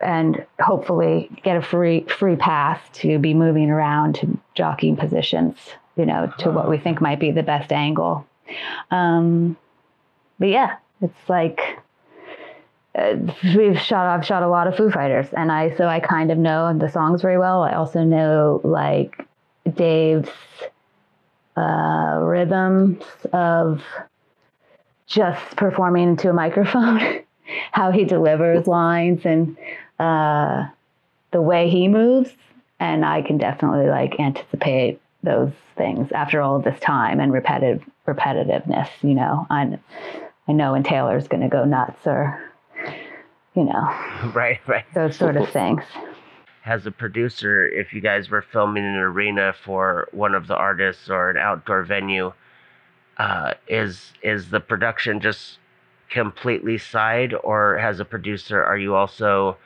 [0.00, 5.56] and hopefully get a free free pass to be moving around to jockeying positions.
[5.96, 8.26] You know, to what we think might be the best angle.
[8.90, 9.56] Um,
[10.38, 11.60] but yeah, it's like
[12.94, 13.16] uh,
[13.56, 16.38] we've shot I've shot a lot of Foo Fighters and I so I kind of
[16.38, 17.62] know the songs very well.
[17.62, 19.26] I also know like
[19.74, 20.30] Dave's
[21.56, 23.82] uh, rhythms of
[25.06, 27.20] just performing into a microphone,
[27.72, 29.56] how he delivers lines and
[30.00, 30.66] uh,
[31.30, 32.30] the way he moves.
[32.80, 37.84] And I can definitely like anticipate those things after all of this time and repetitive
[38.08, 38.88] repetitiveness.
[39.02, 39.78] You know, I
[40.48, 42.42] I know when Taylor's going to go nuts or
[43.54, 45.82] you know, right, right, those sort of things.
[46.64, 50.56] As a producer, if you guys were filming in an arena for one of the
[50.56, 52.32] artists or an outdoor venue,
[53.18, 55.58] uh, is is the production just
[56.08, 59.56] completely side, or as a producer, are you also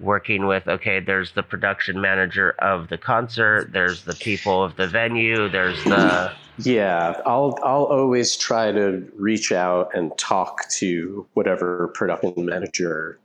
[0.00, 4.86] working with okay there's the production manager of the concert there's the people of the
[4.86, 11.88] venue there's the yeah i'll i'll always try to reach out and talk to whatever
[11.94, 13.18] production manager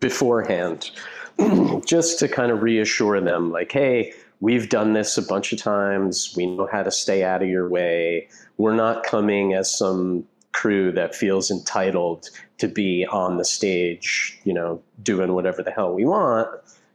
[0.00, 0.90] beforehand
[1.86, 6.34] just to kind of reassure them like hey we've done this a bunch of times.
[6.36, 8.28] We know how to stay out of your way.
[8.58, 10.24] We're not coming as some
[10.56, 15.92] crew that feels entitled to be on the stage, you know, doing whatever the hell
[15.92, 16.48] we want.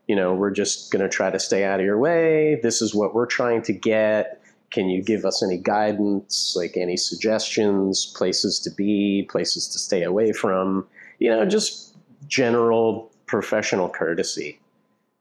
[0.07, 2.59] You know, we're just going to try to stay out of your way.
[2.63, 4.41] This is what we're trying to get.
[4.71, 10.01] Can you give us any guidance, like any suggestions, places to be, places to stay
[10.01, 10.87] away from?
[11.19, 11.95] You know, just
[12.27, 14.59] general professional courtesy.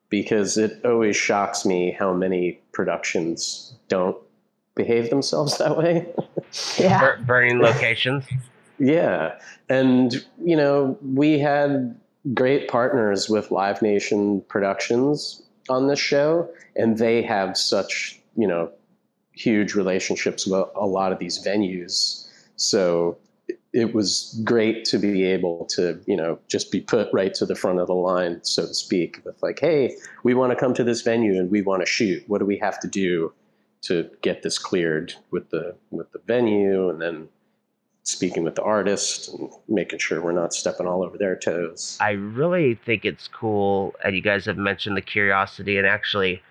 [0.09, 4.16] Because it always shocks me how many productions don't
[4.83, 6.07] behave themselves that way.
[6.79, 7.01] yeah.
[7.01, 8.25] bur- burning locations.
[8.79, 9.38] Yeah.
[9.69, 11.99] And, you know, we had
[12.35, 18.71] great partners with Live Nation Productions on this show, and they have such, you know,
[19.33, 22.27] huge relationships with a lot of these venues.
[22.57, 23.16] So
[23.73, 27.55] it was great to be able to, you know, just be put right to the
[27.55, 30.85] front of the line, so to speak, with like, hey, we want to come to
[30.85, 32.23] this venue and we want to shoot.
[32.27, 33.33] What do we have to do
[33.83, 37.29] to get this cleared with the with the venue and then
[38.03, 41.97] speaking with the artist and making sure we're not stepping all over their toes.
[42.01, 46.43] I really think it's cool, and you guys have mentioned the curiosity, and actually,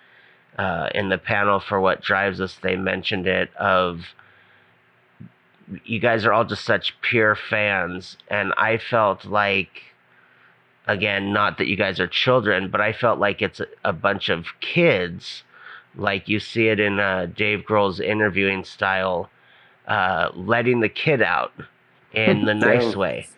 [0.58, 4.06] uh, in the panel for what drives us, they mentioned it of
[5.84, 9.82] you guys are all just such pure fans, and I felt like,
[10.88, 14.30] again, not that you guys are children, but I felt like it's a, a bunch
[14.30, 15.44] of kids,
[15.96, 19.30] like you see it in uh, Dave Grohl's interviewing style
[19.88, 21.52] uh, letting the kid out
[22.12, 23.30] in the nice way.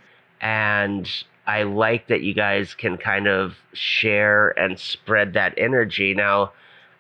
[0.42, 1.10] And
[1.48, 6.14] I like that you guys can kind of share and spread that energy.
[6.14, 6.52] Now,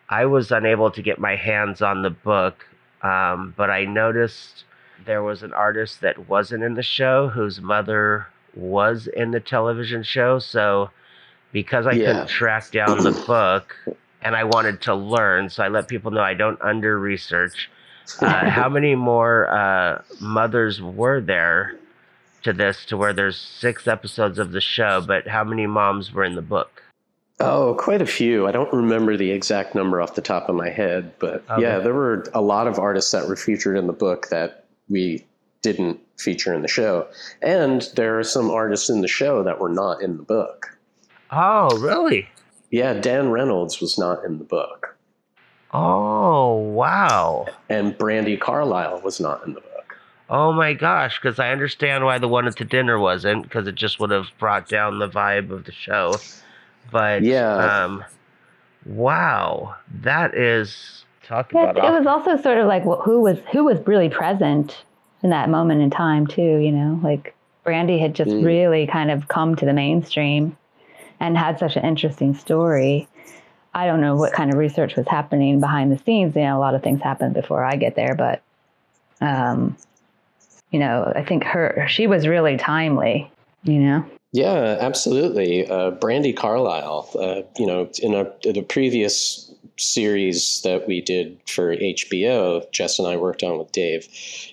[0.10, 2.66] I was unable to get my hands on the book,
[3.02, 4.66] um, but I noticed
[5.06, 10.04] there was an artist that wasn't in the show whose mother was in the television
[10.04, 10.40] show.
[10.40, 10.92] So,
[11.52, 11.98] because I Yeah.
[11.98, 13.76] couldn't track down the book
[14.22, 17.70] and I wanted to learn, so I let people know I don't under research
[18.22, 21.76] uh, how many more uh, mothers were there
[22.44, 26.24] to this to where there's six episodes of the show but how many moms were
[26.24, 26.82] in the book
[27.40, 28.46] Oh, quite a few.
[28.48, 31.62] I don't remember the exact number off the top of my head, but Okay.
[31.64, 35.26] yeah, there were a lot of artists that were featured in the book that we
[35.64, 37.08] didn't feature in the show.
[37.42, 40.78] And there are some artists in the show that were not in the book.
[41.32, 42.28] oh really
[42.72, 44.98] Yeah, Dan Reynolds was not in the book.
[45.74, 49.98] oh wow And Brandi Carlile was not in the book.
[50.30, 53.76] oh my gosh because i understand why the one at the dinner wasn't because it
[53.76, 56.20] just would have brought down the vibe of the show
[56.92, 57.84] but Yeah.
[57.86, 58.04] um
[58.86, 63.22] wow that is talk Yeah, about it off- was also sort of like wh- who
[63.22, 64.84] was who was really present
[65.24, 66.58] in that moment in time too.
[66.58, 68.44] You know, like Brandi had just Mm.
[68.44, 70.58] really kind of come to the mainstream
[71.22, 73.08] and had such an interesting story.
[73.74, 76.36] I don't know what kind of research was happening behind the scenes.
[76.36, 78.42] You know, a lot of things happened before I get there, but
[79.22, 79.78] um,
[80.72, 83.32] you know, I think her she was really timely.
[83.64, 85.70] You know, Yeah, absolutely.
[85.70, 91.38] Uh, Brandi Carlile, uh, you know, in a, in a previous series that we did
[91.48, 94.08] for HBO, Jess and I worked on with Dave.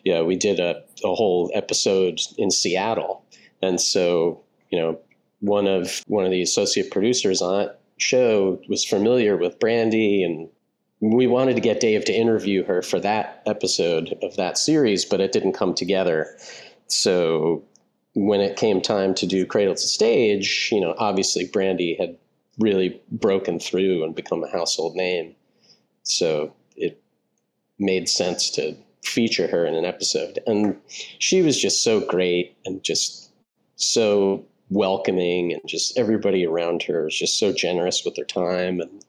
[0.05, 3.25] Yeah, we did a, a whole episode in Seattle,
[3.63, 4.99] and so you know,
[5.41, 10.49] one of one of the associate producers on that show was familiar with Brandi, and
[11.01, 15.21] we wanted to get Dave to interview her for that episode of that series, but
[15.21, 16.37] it didn't come together.
[16.89, 17.65] So
[18.15, 22.17] when it came time to do Cradle to Stage, you know, obviously Brandi had
[22.59, 25.37] really broken through and become a household name.
[26.03, 27.01] So it
[27.79, 30.41] made sense to feature her in an episode.
[30.47, 30.77] And
[31.19, 33.31] she was just so great and just
[33.77, 39.05] so welcoming and just everybody around her was just so generous with their time and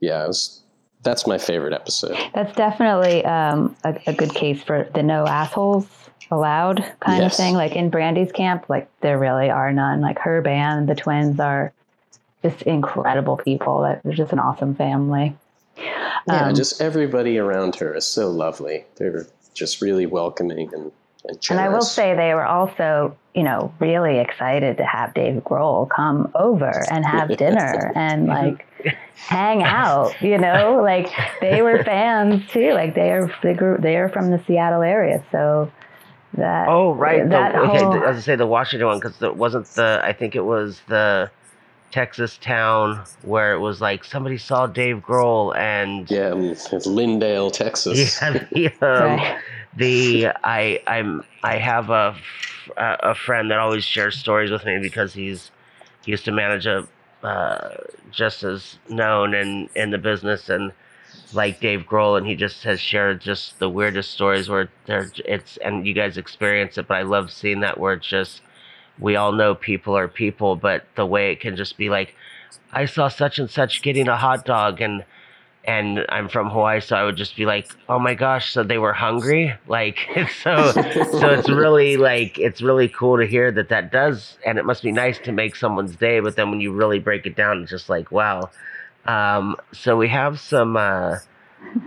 [0.00, 0.60] yeah, it was
[1.02, 2.16] that's my favorite episode.
[2.34, 5.86] That's definitely um, a, a good case for the no assholes
[6.30, 7.32] allowed kind Yes.
[7.32, 7.54] of thing.
[7.54, 10.00] Like in Brandi's camp, like there really are none.
[10.00, 11.72] Like her band, the twins are
[12.42, 13.82] just incredible people.
[13.82, 15.36] That They're just an awesome family.
[15.76, 18.84] Yeah, Um, just everybody around her is so lovely.
[18.96, 20.90] They're just really welcoming and,
[21.24, 21.38] and.
[21.50, 25.88] And I will say they were also, you know, really excited to have Dave Grohl
[25.88, 28.66] come over and have dinner and like
[29.14, 31.08] hang out, you know, like
[31.40, 32.72] they were fans too.
[32.72, 35.70] Like they are they grew they are from the Seattle area, so
[36.34, 37.22] that Oh, right.
[37.24, 39.66] The, that okay, whole- the- I was gonna say the Washington one because it wasn't
[39.74, 40.00] the.
[40.04, 41.30] I think it was the
[41.90, 48.20] Texas town where it was like somebody saw Dave Grohl and Yeah, it's Lindale, Texas.
[48.22, 49.40] yeah, the, um, Right.
[49.78, 52.16] The I I'm I have a
[52.76, 55.50] a friend that always shares stories with me because he's
[56.04, 56.86] he used to manage a
[57.22, 57.76] uh,
[58.10, 60.72] just as known in in the business and
[61.32, 65.56] like Dave Grohl and he just has shared just the weirdest stories where they're it's
[65.58, 68.42] and you guys experience it but I love seeing that where it's just
[68.98, 72.14] we all know people are people but the way it can just be like
[72.72, 75.04] I saw such and such getting a hot dog and
[75.64, 78.78] and I'm from Hawaii, so I would just be like, "Oh my gosh!" So they
[78.78, 79.98] were hungry, like
[80.42, 80.72] so.
[80.72, 84.82] so it's really like it's really cool to hear that that does, and it must
[84.82, 86.20] be nice to make someone's day.
[86.20, 88.50] But then when you really break it down, it's just like, wow.
[89.04, 91.16] Um, so we have some uh,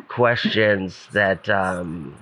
[0.08, 2.16] questions that, um,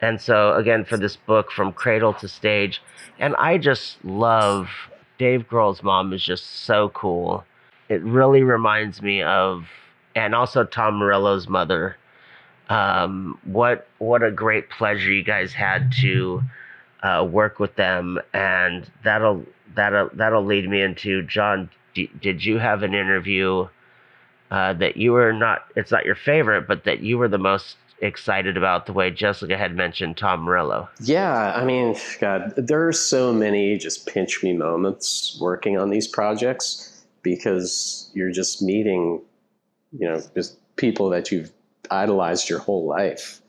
[0.00, 2.82] and so again for this book from cradle to stage,
[3.18, 4.68] and I just love
[5.18, 7.44] Dave Grohl's mom is just so cool.
[7.88, 9.66] It really reminds me of
[10.16, 11.96] and also Tom Morello's mother.
[12.68, 16.42] Um, what what a great pleasure you guys had to
[17.02, 19.44] uh, work with them, and that'll
[19.76, 21.70] that'll that'll lead me into John.
[21.94, 23.68] D- did you have an interview
[24.50, 25.66] uh, that you were not?
[25.76, 28.86] It's not your favorite, but that you were the most excited about.
[28.86, 30.88] The way Jessica had mentioned Tom Morello.
[31.00, 36.08] Yeah, I mean, God, there are so many just pinch me moments working on these
[36.08, 39.20] projects because you're just meeting,
[39.98, 41.52] you know, just people that you've
[41.90, 43.40] idolized your whole life.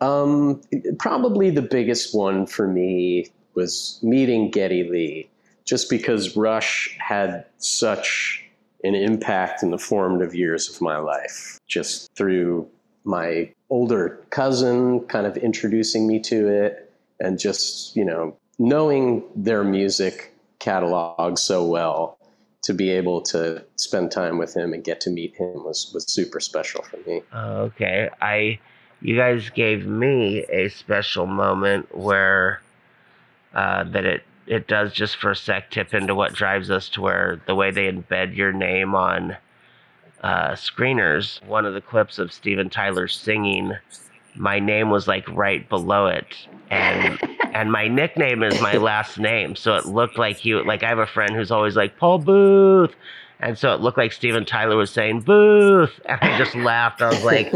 [0.00, 0.60] Um,
[0.98, 5.30] probably the biggest one for me was meeting Geddy Lee,
[5.64, 8.44] just because Rush had such
[8.84, 12.68] an impact in the formative years of my life, just through
[13.04, 19.64] my older cousin kind of introducing me to it and just you know knowing their
[19.64, 22.18] music catalog so well
[22.62, 26.04] to be able to spend time with him and get to meet him was was
[26.12, 28.58] super special for me Okay, I
[29.00, 32.60] you guys gave me a special moment where
[33.54, 37.00] uh, that it it does just for a sec tip into what drives us to
[37.00, 39.36] where the way they embed your name on
[40.22, 41.44] uh, screeners.
[41.44, 43.72] One of the clips of Steven Tyler singing,
[44.34, 46.36] my name was like right below it,
[46.70, 47.18] and
[47.56, 50.98] and my nickname is my last name, so it looked like you like I have
[50.98, 52.94] a friend who's always like Paul Booth.
[53.38, 57.02] And so it looked like Steven Tyler was saying Booth, and I just laughed.
[57.02, 57.52] I was like,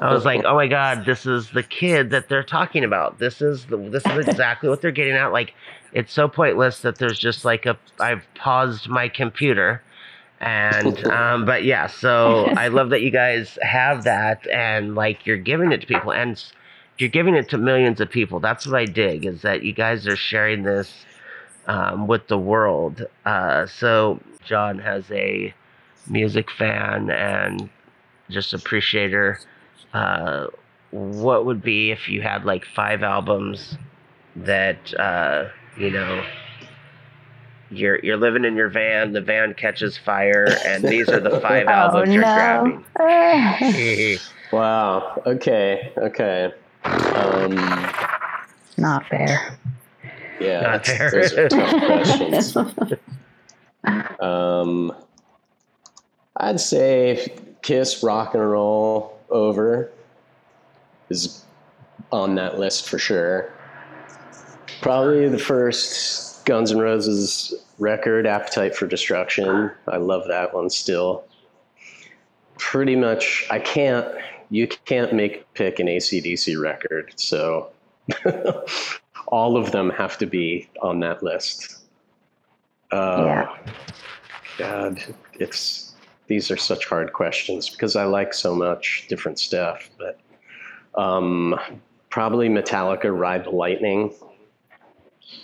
[0.00, 3.18] I was like, oh my god, this is the kid that they're talking about.
[3.18, 5.32] This is the, this is exactly what they're getting at.
[5.32, 5.54] Like,
[5.92, 9.82] it's so pointless that there's just like a I've paused my computer,
[10.40, 11.88] and um, but yeah.
[11.88, 16.12] So I love that you guys have that, and like you're giving it to people,
[16.12, 16.40] and
[16.98, 18.40] you're giving it to millions of people.
[18.40, 21.04] That's what I dig is that you guys are sharing this
[21.66, 23.06] um, with the world.
[23.24, 25.52] Uh, so John has a
[26.08, 27.68] music fan and
[28.30, 29.40] just appreciator.
[29.92, 30.46] Uh,
[30.90, 33.76] what would be if you had like five albums
[34.36, 36.24] that uh, you know
[37.70, 41.66] you're you're living in your van, the van catches fire, and these are the five
[41.66, 42.84] oh albums you're no.
[42.94, 44.18] grabbing.
[44.52, 46.52] wow okay okay
[46.84, 47.54] um,
[48.76, 49.58] Not fair.
[50.40, 51.10] yeah Not that's- fair.
[51.10, 52.56] those are tough questions
[54.20, 54.92] um,
[56.38, 57.32] i'd say
[57.62, 59.90] kiss rock and roll over
[61.10, 61.44] is
[62.12, 63.52] on that list for sure
[64.80, 71.24] probably the first guns n' roses record appetite for destruction i love that one still
[72.58, 74.06] pretty much i can't
[74.50, 77.70] you can't make pick an acdc record so
[79.28, 81.78] all of them have to be on that list
[82.92, 83.56] uh, Yeah.
[84.58, 85.02] god
[85.34, 85.94] it's
[86.26, 90.18] these are such hard questions because i like so much different stuff but
[91.00, 91.58] um,
[92.10, 94.12] probably metallica ride the lightning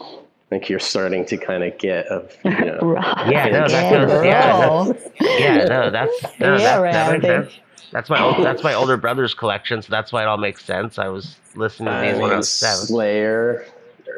[0.00, 0.14] I
[0.50, 4.08] think you're starting to kind of get of you know Rock Yeah, no, that and
[4.10, 4.96] goes- yeah, roll.
[5.20, 7.26] yeah, no, that's no, Yeah, that, that makes Randy.
[7.50, 7.60] sense.
[7.92, 10.98] That's my old, that's my older brother's collection, so that's why it all makes sense.
[10.98, 12.86] I was listening to these when I was seven.
[12.86, 13.66] Slayer,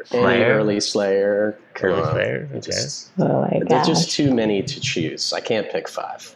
[0.05, 0.45] Slayer?
[0.57, 1.57] early Slayer.
[1.73, 2.11] Come Early on.
[2.11, 5.33] Slayer, It Just, Oh my there's just too many to choose.
[5.33, 6.35] I can't pick five.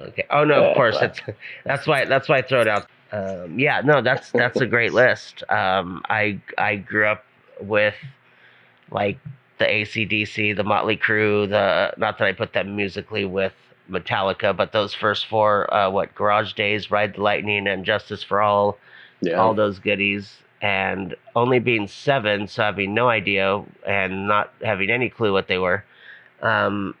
[0.00, 0.24] Okay.
[0.30, 0.96] Oh no, of course.
[0.98, 2.04] but- It's, that's why.
[2.04, 2.86] That's why I throw it out.
[3.12, 3.80] Um, yeah.
[3.84, 5.42] No, that's that's a great list.
[5.50, 7.24] Um, I I grew up
[7.60, 7.94] with
[8.90, 9.18] like
[9.58, 13.52] the ACDC, the Motley Crue, the not that I put them musically with
[13.90, 18.40] Metallica, but those first four, uh, what Garage Days, Ride the Lightning, and Justice for
[18.40, 18.78] All,
[19.20, 19.36] Yeah.
[19.36, 20.42] all those goodies.
[20.60, 25.58] And only being seven, so having no idea and not having any clue what they
[25.58, 25.84] were,
[26.42, 26.94] um,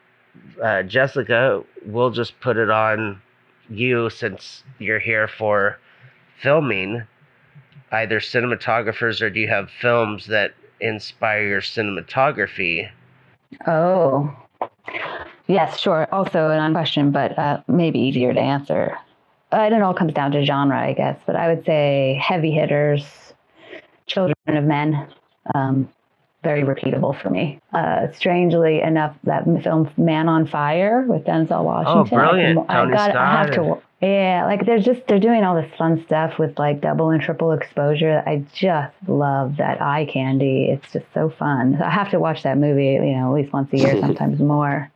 [0.62, 3.20] uh, Jessica, we'll just put it on
[3.68, 5.78] you since you're here for
[6.40, 7.02] filming.
[7.90, 12.88] Either cinematographers or do you have films that inspire your cinematography?
[13.66, 14.36] Oh,
[15.48, 16.06] yes, sure.
[16.12, 18.96] Also an question, but uh, maybe easier to answer.
[19.52, 21.18] Uh, it all comes down to genre, I guess.
[21.26, 23.04] But I would say heavy hitters,
[24.06, 25.08] Children of Men,
[25.54, 25.88] um,
[26.42, 27.58] very repeatable for me.
[27.72, 32.18] Uh, strangely enough, that film Man on Fire with Denzel Washington.
[32.18, 32.66] Oh, brilliant.
[32.68, 33.82] can- I, got, I have to.
[34.00, 37.50] Yeah, like they're just they're doing all this fun stuff with like double and triple
[37.50, 38.22] exposure.
[38.24, 40.70] I just love that eye candy.
[40.70, 41.82] It's just so fun.
[41.82, 44.88] I have to watch that movie, you know, at least once a year, sometimes more.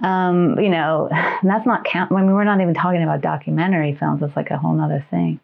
[0.00, 1.08] Um, you know,
[1.42, 2.10] that's not count.
[2.10, 5.40] When we're not even talking about documentary films, it's like a whole nother thing.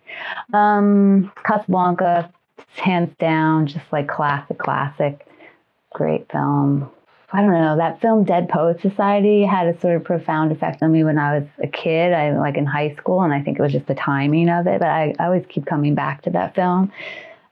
[0.52, 2.32] Um, Casablanca,
[2.76, 5.26] hands down, just like classic, classic,
[5.92, 6.90] great film.
[7.32, 7.76] I don't know.
[7.76, 11.38] That film, Dead Poets Society, had a sort of profound effect on me when I
[11.38, 12.12] was a kid.
[12.12, 14.78] I like in high school, and I think it was just the timing of it.
[14.78, 16.92] But I, I always keep coming back to that film.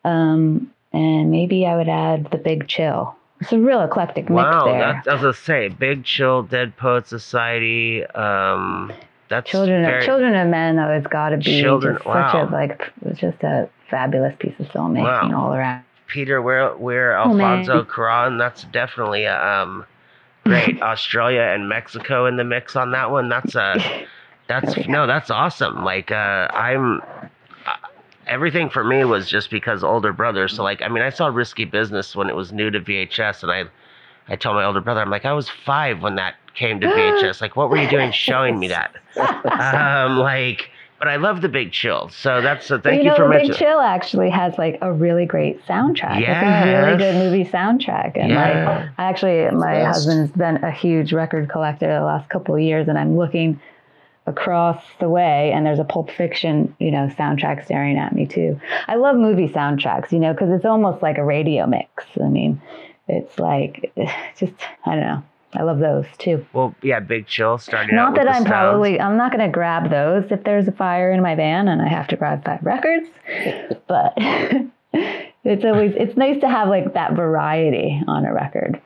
[0.05, 3.17] Um, and maybe I would add The Big Chill.
[3.43, 4.79] It's a real eclectic mix wow, there.
[4.79, 8.05] that's I was gonna say Big Chill, Dead Poet Society.
[8.07, 8.93] Um,
[9.29, 12.35] that's Children very, of Children of Men though has got to be Children- just such
[12.35, 15.47] a like it's just a fabulous piece of filmmaking Wow.
[15.49, 15.83] all around.
[16.07, 17.61] Peter we're Oh, man.
[17.61, 18.39] Alfonso Cuarón.
[18.39, 19.85] That's definitely a, um,
[20.45, 20.81] great.
[20.83, 23.29] Australia and Mexico in the mix on that one.
[23.31, 23.79] That's uh,
[24.47, 25.85] that's no, that's awesome.
[25.85, 27.01] Like uh, I'm.
[28.33, 30.49] Everything for me was just because older brother.
[30.49, 33.53] So like, I mean, I saw Risky Business when it was new to VHS, and
[33.53, 33.65] I,
[34.27, 37.43] I told my older brother, I'm like, I was five when that came to VHS.
[37.43, 38.95] Like, what were you doing showing me that?
[39.45, 42.09] Um, like, but I love the Big Chill.
[42.09, 42.81] So that's so.
[42.81, 43.55] Thank you you, know, for The Big.
[43.55, 46.17] Chill actually has like a really great soundtrack.
[46.21, 46.65] It's a Yes.
[46.65, 48.17] really good movie soundtrack.
[48.17, 48.87] And Yeah.
[48.87, 49.95] like I actually my best.
[49.97, 53.61] husband's been a huge record collector the last couple of years and I'm looking
[54.27, 58.61] across the way and there's a Pulp Fiction, you know, soundtrack staring at me too.
[58.87, 62.05] I love movie soundtracks, you know, because it's almost like a radio mix.
[62.23, 62.61] I mean,
[63.09, 63.93] it's like
[64.37, 64.55] just
[64.87, 65.23] I don't know.
[65.55, 66.47] I love those too.
[66.55, 68.47] Well, yeah, Big Chill starting Not that I'm sounds.
[68.47, 71.83] probably I'm not going to grab those if there's a fire in my van and
[71.83, 73.09] I have to grab five records,
[73.87, 78.81] but it's always it's nice to have like that variety on a record.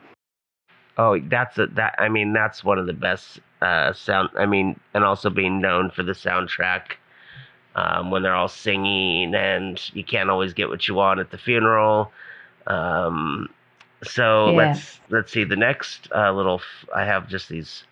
[0.97, 1.95] Oh, that's a, that.
[1.99, 4.29] I mean, that's one of the best uh, sound.
[4.37, 6.93] I mean, and also being known for the soundtrack
[7.75, 11.37] um, when they're all singing, and you can't always get what you want at the
[11.37, 12.11] funeral.
[12.67, 13.49] Um,
[14.03, 14.53] so Yeah.
[14.53, 16.55] let's let's see the next uh, little.
[16.59, 17.83] F- I have just these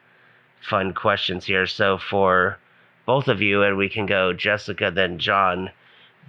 [0.61, 1.65] fun questions here.
[1.67, 2.57] So for
[3.05, 5.71] both of you, and we can go Jessica then John.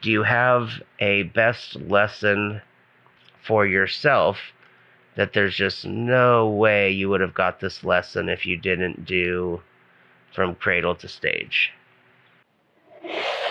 [0.01, 2.61] Do you have a best lesson
[3.43, 4.39] for yourself
[5.17, 9.61] that there's just no way you would have got this lesson if you didn't do
[10.33, 11.73] from cradle to stage?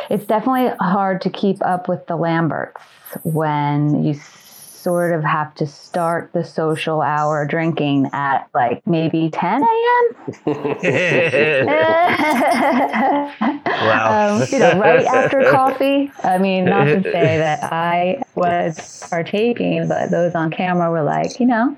[0.09, 2.81] It's definitely hard to keep up with the Lamberts
[3.23, 9.63] when you sort of have to start the social hour drinking at like maybe 10
[9.63, 10.15] a.m.
[13.85, 14.35] Wow.
[14.37, 16.11] um, you know, right after coffee.
[16.23, 21.39] I mean, not to say that I was partaking, but those on camera were like,
[21.39, 21.77] you know,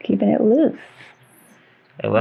[0.00, 0.78] keeping it loose.
[2.02, 2.18] Um,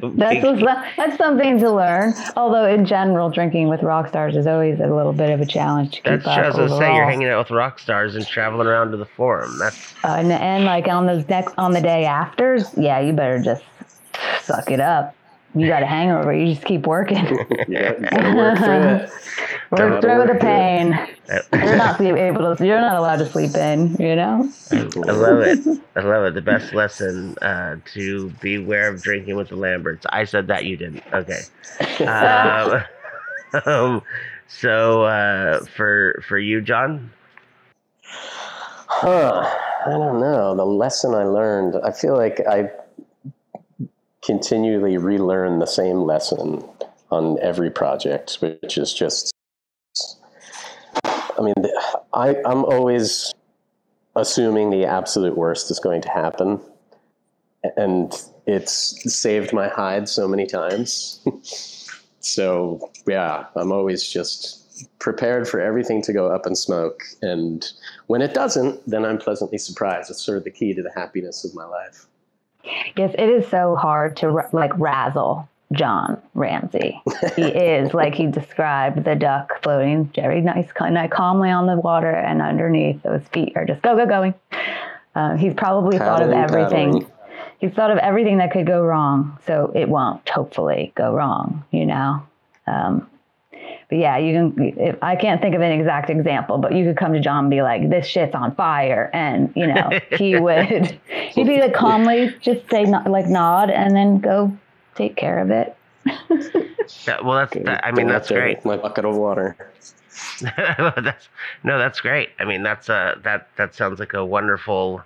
[0.16, 0.62] that's,
[0.96, 2.14] that's something to learn.
[2.36, 5.90] Although, in general, drinking with rock stars is always a little bit of a challenge
[5.90, 6.54] to keep That's up.
[6.54, 9.58] I was say you're hanging out with rock stars and traveling around to the forum.
[9.58, 13.42] That's Uh, and, and like on those next on the day afters, yeah, you better
[13.42, 13.64] just
[14.42, 15.14] suck it up.
[15.54, 16.32] You got a hangover.
[16.34, 17.24] You just keep working.
[17.68, 19.10] You gotta, gotta work through it.
[19.70, 20.40] Work Gotta through work the through it.
[20.40, 21.08] pain.
[21.52, 22.66] You're not able to.
[22.66, 23.96] You're not allowed to sleep in.
[23.98, 24.48] You know.
[24.70, 24.76] I
[25.12, 25.58] love it.
[25.96, 26.34] I love it.
[26.34, 30.06] The best lesson uh, to beware of drinking with the Lamberts.
[30.10, 31.02] I said that you didn't.
[31.12, 31.40] Okay.
[32.06, 32.84] Um,
[33.66, 34.02] um,
[34.46, 37.10] so uh, for for you, John,
[38.86, 39.42] Huh.
[39.86, 40.54] I don't know.
[40.54, 42.70] The lesson I learned, I feel like I
[44.24, 46.64] continually relearn the same lesson
[47.10, 49.32] on every project, which is just.
[51.06, 51.54] I mean,
[52.12, 53.34] I, I'm always
[54.16, 56.60] assuming the absolute worst is going to happen.
[57.76, 58.12] And
[58.46, 61.24] it's saved my hide so many times.
[62.20, 67.02] so, yeah, I'm always just prepared for everything to go up in smoke.
[67.22, 67.66] And
[68.06, 70.10] when it doesn't, then I'm pleasantly surprised.
[70.10, 72.06] It's sort of the key to the happiness of my life.
[72.96, 77.00] Yes, it is so hard to like razzle John Ramsay.
[77.36, 82.40] he is like he described the duck floating very nice, calmly on the water, and
[82.40, 84.34] underneath those feet are just go go going.
[85.14, 86.92] Uh, he's probably paddling, thought of everything.
[86.92, 87.10] Paddling.
[87.60, 91.64] He's thought of everything that could go wrong, so it won't hopefully go wrong.
[91.70, 92.22] You know.
[92.66, 93.08] Um,
[93.88, 94.74] but yeah, you can.
[94.78, 97.50] If, I can't think of an exact example, but you could come to John and
[97.50, 100.98] be like, "This shit's on fire," and you know he would.
[101.30, 104.56] He'd be like calmly just say like nod and then go
[104.94, 105.76] take care of it.
[107.06, 107.54] yeah, well, that's.
[107.64, 108.64] That, I mean, that's great.
[108.64, 109.56] My bucket of water.
[110.40, 111.28] that's
[111.62, 112.30] no, that's great.
[112.38, 115.02] I mean, that's a that that sounds like a wonderful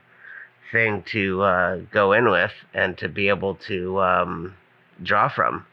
[0.71, 4.55] thing to uh, go in with and to be able to um,
[5.03, 5.65] draw from.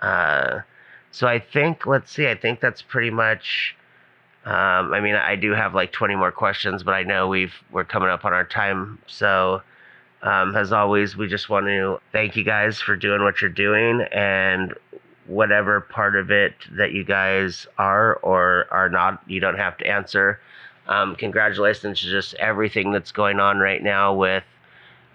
[0.00, 0.60] Uh,
[1.12, 3.76] so I think, let's see, I think that's pretty much.
[4.44, 7.84] Um, I mean, I do have like 20 more questions, but I know we've we're
[7.84, 8.98] coming up on our time.
[9.06, 9.62] So,
[10.22, 14.00] um, as always, we just want to thank you guys for doing what you're doing
[14.10, 14.74] and
[15.26, 19.22] whatever part of it that you guys are or are not.
[19.28, 20.40] You don't have to answer.
[20.88, 24.44] Um, congratulations to just everything that's going on right now with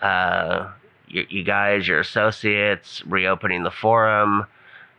[0.02, 0.70] uh,
[1.08, 4.46] you, you guys, your associates, reopening the forum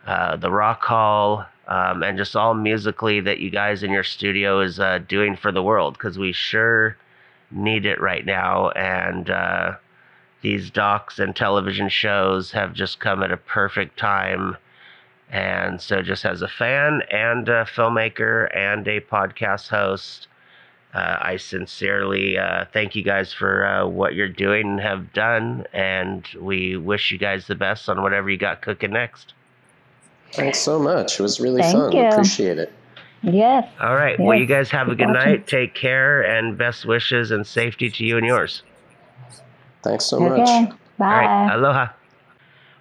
[0.06, 4.60] uh, the rock hall, um, and just all musically that you guys in your studio
[4.60, 6.96] is uh, doing for the world because we sure
[7.50, 8.70] need it right now.
[8.70, 9.76] And uh,
[10.40, 14.56] these docs and television shows have just come at a perfect time.
[15.30, 20.26] And so, just as a fan and a filmmaker and a podcast host,
[20.94, 25.66] uh, I sincerely uh, thank you guys for uh, what you're doing and have done.
[25.74, 29.34] And we wish you guys the best on whatever you got cooking next.
[30.32, 31.18] Thanks so much.
[31.18, 31.92] It was really Thank fun.
[31.92, 32.04] You.
[32.04, 32.72] Appreciate it.
[33.22, 33.68] Yes.
[33.80, 34.16] All right.
[34.18, 34.26] Yes.
[34.26, 35.46] Well, you guys have a good night.
[35.46, 38.62] Take care and best wishes and safety to you and yours.
[39.82, 40.62] Thanks so okay.
[40.62, 40.74] much.
[40.98, 41.04] Bye.
[41.06, 41.54] All right.
[41.54, 41.86] Aloha.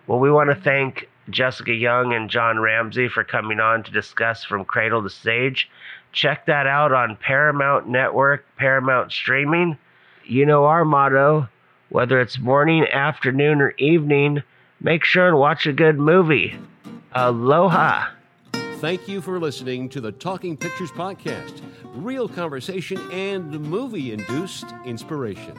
[0.06, 4.44] Well, we want to thank Jessica Young and John Ramsay for coming on to discuss
[4.44, 5.70] From Cradle to Stage.
[6.12, 9.78] Check that out on Paramount Network, Paramount Streaming.
[10.26, 11.50] You know our motto
[11.90, 14.44] whether it's morning, afternoon, or evening,
[14.82, 16.58] make sure and watch a good movie.
[17.20, 18.10] Aloha.
[18.76, 21.64] Thank you for listening to the Talking Pictures Podcast
[21.96, 25.58] real conversation and movie induced inspiration.